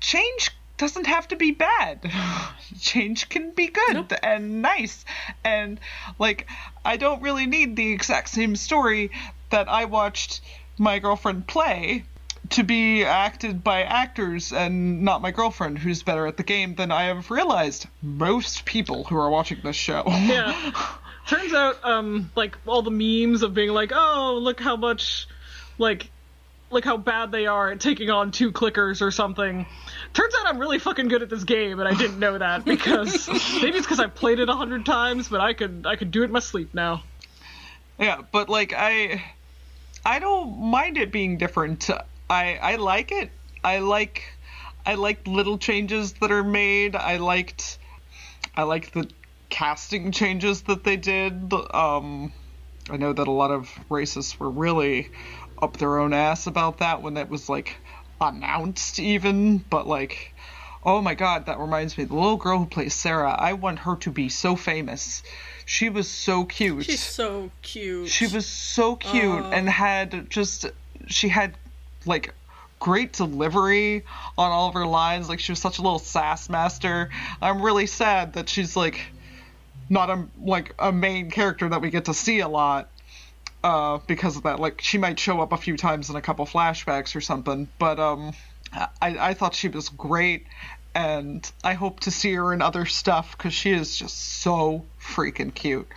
[0.00, 2.10] change doesn't have to be bad.
[2.80, 4.12] change can be good Nope.
[4.22, 5.04] and nice.
[5.44, 5.78] And
[6.18, 6.48] like
[6.84, 9.10] I don't really need the exact same story
[9.50, 10.40] that I watched
[10.78, 12.04] my girlfriend play
[12.50, 16.90] to be acted by actors and not my girlfriend who's better at the game than
[16.90, 20.02] I have realized most people who are watching this show.
[20.06, 20.72] Yeah.
[21.26, 25.28] Turns out, um, like all the memes of being like, "Oh, look how much,
[25.78, 26.10] like,
[26.70, 29.64] look how bad they are at taking on two clickers or something."
[30.12, 33.28] Turns out I'm really fucking good at this game, and I didn't know that because
[33.62, 36.22] maybe it's because I've played it a hundred times, but I could I could do
[36.22, 37.04] it in my sleep now.
[37.96, 39.22] Yeah, but like I
[40.04, 41.88] I don't mind it being different.
[42.30, 43.30] I I like it.
[43.62, 44.22] I like
[44.86, 46.96] I like little changes that are made.
[46.96, 47.78] I liked
[48.56, 49.10] I liked the
[49.50, 51.52] casting changes that they did.
[51.74, 52.32] Um
[52.88, 55.10] I know that a lot of racists were really
[55.60, 57.76] up their own ass about that when it was like
[58.20, 60.34] announced even, but like
[60.84, 62.04] oh my god, that reminds me.
[62.04, 65.22] The little girl who plays Sarah, I want her to be so famous.
[65.66, 66.84] She was so cute.
[66.84, 68.08] She's so cute.
[68.08, 69.50] She was so cute Aw.
[69.50, 70.66] and had just
[71.06, 71.56] she had
[72.06, 72.34] like
[72.80, 74.04] great delivery
[74.36, 75.28] on all of her lines.
[75.28, 77.10] Like she was such a little sass master.
[77.40, 79.00] I'm really sad that she's like
[79.88, 82.88] not a like a main character that we get to see a lot
[83.62, 84.58] uh because of that.
[84.58, 88.00] Like she might show up a few times in a couple flashbacks or something, but
[88.00, 88.32] um
[88.72, 90.46] I I thought she was great
[90.94, 95.54] and I hope to see her in other stuff cuz she is just so freaking
[95.54, 95.88] cute.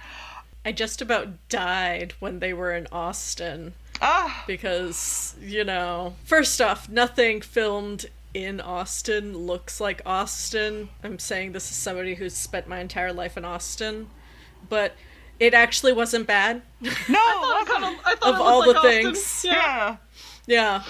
[0.65, 6.89] I just about died when they were in Austin Ah, because, you know, first off,
[6.89, 10.89] nothing filmed in Austin looks like Austin.
[11.03, 14.09] I'm saying this as somebody who's spent my entire life in Austin,
[14.69, 14.93] but
[15.39, 16.61] it actually wasn't bad.
[16.81, 19.03] no, I thought, I thought Of all looked the Austin.
[19.03, 19.45] things.
[19.45, 19.97] Yeah.
[20.47, 20.83] Yeah.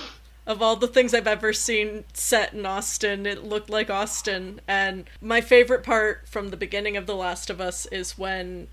[0.46, 4.60] Of all the things I've ever seen set in Austin, it looked like Austin.
[4.68, 8.68] And my favorite part from the beginning of The Last of Us is when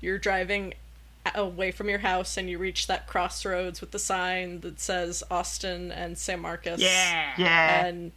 [0.00, 0.74] you're driving
[1.34, 5.90] away from your house and you reach that crossroads with the sign that says Austin
[5.90, 6.80] and San Marcos.
[6.80, 7.32] Yeah.
[7.36, 7.86] Yeah.
[7.86, 8.12] And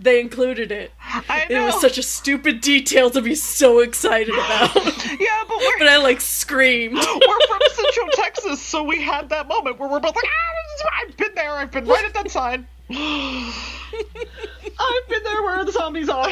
[0.00, 0.92] they included it.
[0.98, 1.62] I know.
[1.62, 4.74] It was such a stupid detail to be so excited about.
[5.20, 6.94] yeah, but we're but I like screamed.
[6.94, 11.16] we're from Central Texas, so we had that moment where we're both like, ah, I've
[11.18, 11.50] been there.
[11.50, 12.66] I've been right at that sign.
[12.90, 16.28] I've been there where the zombies are.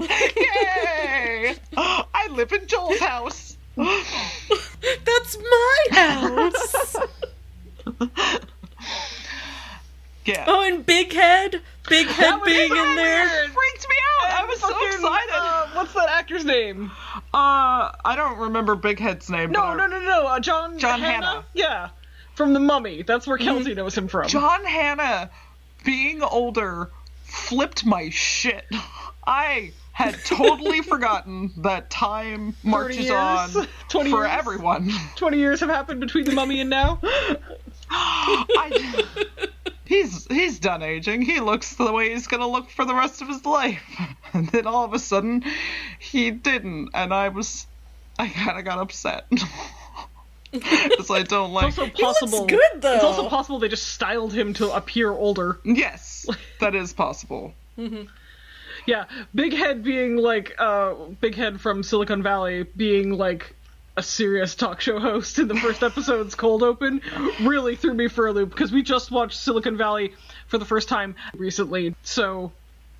[0.00, 1.54] Yay!
[1.76, 3.56] I live in Joel's house.
[5.04, 6.96] That's my house.
[10.24, 10.44] Yeah.
[10.46, 13.24] Oh, and Big Head, Big Head was being so in there.
[13.26, 13.50] weird.
[13.50, 14.40] freaked me out.
[14.40, 15.32] I was so excited.
[15.34, 16.92] Uh, what's that actor's name?
[17.34, 19.50] Uh, I don't remember Big Head's name.
[19.50, 20.26] No, but no, no, no.
[20.28, 20.78] Uh, John.
[20.78, 21.26] John Hannah?
[21.26, 21.44] Hannah.
[21.54, 21.88] Yeah,
[22.36, 23.02] from The Mummy.
[23.02, 24.28] That's where Kelsey knows him from.
[24.28, 25.28] John Hannah,
[25.84, 26.90] being older,
[27.24, 28.64] flipped my shit.
[29.26, 33.12] I had totally forgotten that time marches years?
[33.12, 33.50] on
[33.88, 34.30] 20 for years?
[34.38, 34.90] everyone.
[35.16, 36.98] Twenty years have happened between The Mummy and now.
[37.90, 39.04] I,
[39.84, 41.22] he's he's done aging.
[41.22, 43.82] He looks the way he's gonna look for the rest of his life.
[44.32, 45.44] And then all of a sudden,
[45.98, 47.66] he didn't, and I was,
[48.18, 49.26] I kind of got upset.
[50.50, 51.68] Because I don't like.
[51.68, 52.46] It's also possible.
[52.46, 52.94] good, though.
[52.94, 55.58] It's also possible they just styled him to appear older.
[55.64, 56.26] Yes,
[56.60, 57.54] that is possible.
[57.78, 58.04] Mm-hmm.
[58.86, 59.04] Yeah,
[59.34, 63.54] Big Head being like uh Big Head from Silicon Valley being like
[63.96, 67.02] a serious talk show host in the first episode's cold open
[67.42, 70.14] really threw me for a loop because we just watched Silicon Valley
[70.46, 71.94] for the first time recently.
[72.02, 72.52] So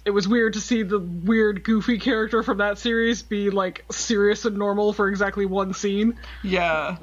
[0.04, 4.44] it was weird to see the weird goofy character from that series be like serious
[4.44, 6.18] and normal for exactly one scene.
[6.42, 6.96] Yeah.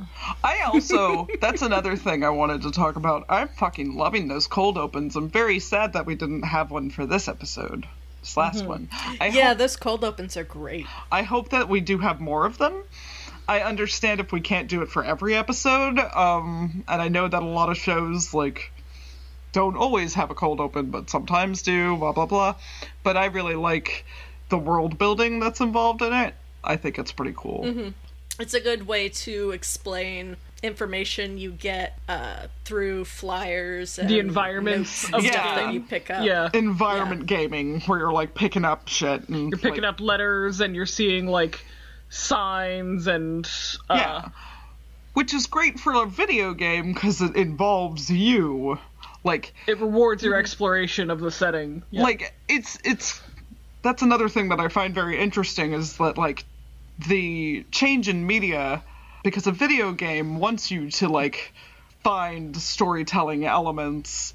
[0.44, 3.26] I also, that's another thing I wanted to talk about.
[3.30, 5.16] I'm fucking loving those cold opens.
[5.16, 7.88] I'm very sad that we didn't have one for this episode.
[8.22, 8.90] This last one.
[9.20, 10.86] I Yeah, hope, those cold opens are great.
[11.12, 12.84] I hope that we do have more of them.
[13.48, 17.42] I understand if we can't do it for every episode, um, and I know that
[17.42, 18.72] a lot of shows like
[19.52, 21.98] don't always have a cold open, but sometimes do.
[21.98, 22.56] Blah blah blah.
[23.04, 24.06] But I really like
[24.50, 26.36] the world building that's involved in it.
[26.64, 27.92] I think it's pretty cool.
[28.40, 35.06] It's a good way to explain information you get uh, through flyers and The environments
[35.06, 35.56] of and stuff Yeah.
[35.56, 36.26] that you pick up.
[36.26, 36.50] Yeah.
[36.54, 40.76] Environment gaming, where you're like picking up shit and You're picking like, up letters and
[40.76, 41.64] you're seeing like
[42.10, 43.50] signs and
[43.90, 44.30] uh, Yeah.
[45.14, 48.78] Which is great for a video game because it involves you.
[49.24, 51.84] Like, it rewards your exploration of the setting.
[51.92, 52.04] Yeah.
[52.04, 53.22] like it's it's
[53.82, 56.44] that's another thing that I find very interesting is that like
[57.08, 58.84] the change in media
[59.24, 61.54] because a video game wants you to like
[62.04, 64.34] find storytelling elements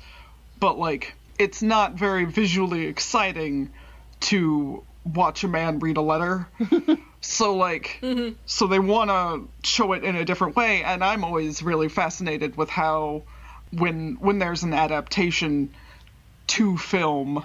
[0.60, 3.70] but like it's not very visually exciting
[4.20, 6.48] to watch a man read a letter.
[7.24, 8.04] So like
[8.44, 12.54] so they want to show it in a different way and i'm always really fascinated
[12.56, 13.22] with how
[13.72, 15.70] when when there's an adaptation
[16.48, 17.38] to film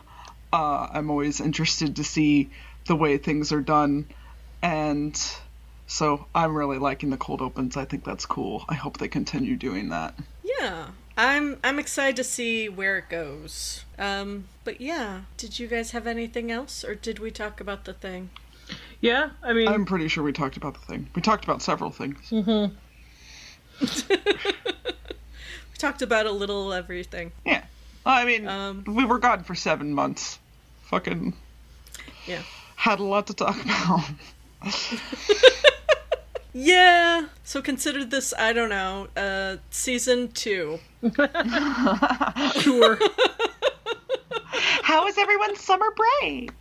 [0.52, 2.50] uh, i'm always interested to see
[2.88, 4.06] the way things are done
[4.62, 5.20] and
[5.88, 9.56] so i'm really liking the cold opens i think that's cool i hope they continue
[9.56, 10.88] doing that Yeah.
[11.18, 13.84] I'm I'm excited to see where it goes.
[13.98, 17.92] Um but yeah, did you guys have anything else or did we talk about the
[17.94, 18.30] thing?
[19.02, 21.92] yeah, I mean, i'm pretty sure we talked about the thing we talked about several
[21.92, 22.32] things
[23.82, 27.32] We talked about a little everything.
[27.46, 27.64] yeah
[28.06, 30.40] i mean Um, we were gone for seven months
[30.84, 31.34] fucking
[32.28, 32.44] Yeah.
[32.76, 34.10] had a lot to talk about
[36.54, 37.28] Yeah.
[37.44, 40.80] So consider this, I don't know, uh season 2.
[42.60, 43.00] sure.
[44.82, 46.52] how was everyone's summer break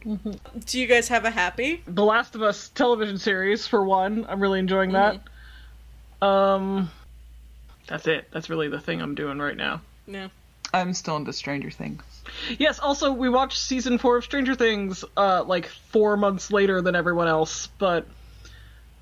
[0.66, 1.82] Do you guys have a happy?
[1.86, 5.20] the Last of Us television series, for one, I'm really enjoying that.
[6.20, 6.90] Um,
[7.86, 8.28] that's it.
[8.30, 9.80] That's really the thing I'm doing right now.
[10.07, 10.28] No.
[10.74, 12.03] i'm still into stranger things
[12.59, 12.79] Yes.
[12.79, 17.29] Also, we watched season four of Stranger Things, uh, like four months later than everyone
[17.29, 18.07] else, but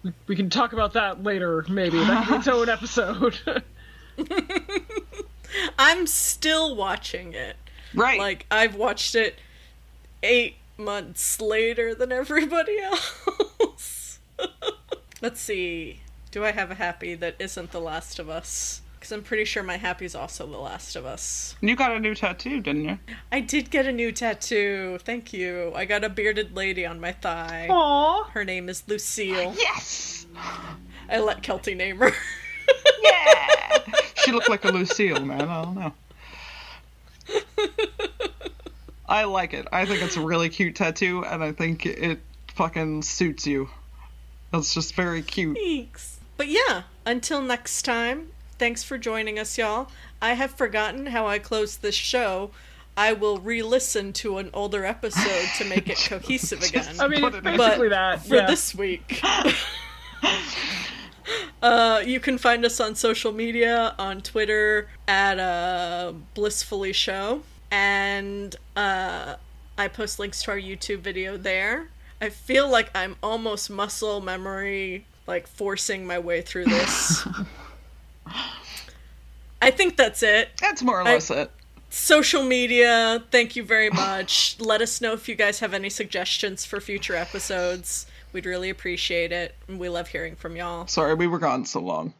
[0.03, 1.65] we- we can talk about that later.
[1.69, 3.39] Maybe that could its own episode.
[5.79, 7.57] I'm still watching it.
[7.95, 9.39] right Like I've watched it
[10.23, 14.19] 8 months later than everybody else.
[15.23, 16.01] Let's see.
[16.31, 18.83] Do I have a happy that isn't The Last of Us?
[19.07, 21.55] Because I'm pretty sure my happy is also The Last of Us.
[21.61, 22.99] you got a new tattoo didn't you
[23.31, 24.99] I did get a new tattoo.
[25.01, 25.73] Thank you.
[25.77, 27.69] I got a bearded lady on my thigh.
[27.71, 28.29] Aww.
[28.31, 29.55] Her name is Lucille.
[29.57, 30.27] yes
[31.09, 32.11] I let Kelty name her.
[33.01, 33.79] Yeah.
[34.17, 35.43] she looked like a Lucille, man.
[35.43, 35.93] I don't know.
[39.09, 39.69] I like it.
[39.71, 42.19] I think it's a really cute tattoo, and I think it
[42.57, 43.69] fucking suits you.
[44.53, 45.57] It's just very cute.
[45.57, 46.19] Thanks.
[46.37, 49.89] But yeah, until next time, thanks for joining us, y'all.
[50.21, 52.51] I have forgotten how I closed this show.
[52.97, 56.99] I will re listen to an older episode to make it cohesive again.
[56.99, 58.27] I mean, it's basically But that.
[58.27, 58.47] for yeah.
[58.47, 59.21] this week.
[61.63, 68.57] uh, you can find us on social media on Twitter at uh, Blissfully Show, and
[68.77, 69.37] uh,
[69.77, 71.89] I post links to our YouTube video there.
[72.21, 77.29] I feel like I'm almost muscle memory, like forcing my way through this.
[79.63, 80.51] I think that's it.
[80.61, 81.51] That's more or less it.
[81.91, 84.57] social media thank you very much.
[84.61, 88.07] Let us know if you guys have any suggestions for future episodes.
[88.33, 89.55] We'd really appreciate it.
[89.69, 90.87] We love hearing from y'all.
[90.87, 92.13] Sorry, we were gone so long.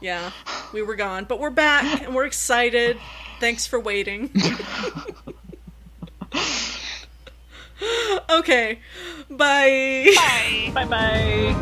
[0.00, 0.30] yeah
[0.74, 2.98] we were gone but we're back and we're excited.
[3.40, 4.30] Thanks for waiting.
[8.30, 8.80] Okay
[9.30, 10.12] bye.
[10.74, 10.84] Bye.
[10.86, 11.54] Bye.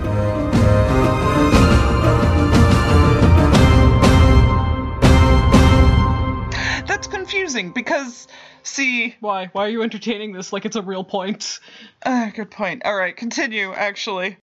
[0.92, 1.23] That's
[7.24, 8.28] confusing because,
[8.62, 9.46] see, Why?
[9.52, 11.58] Why are you entertaining this like it's a real point?
[12.04, 12.82] uh, good point.
[12.84, 13.72] All right, continue.
[13.72, 14.36] Actually,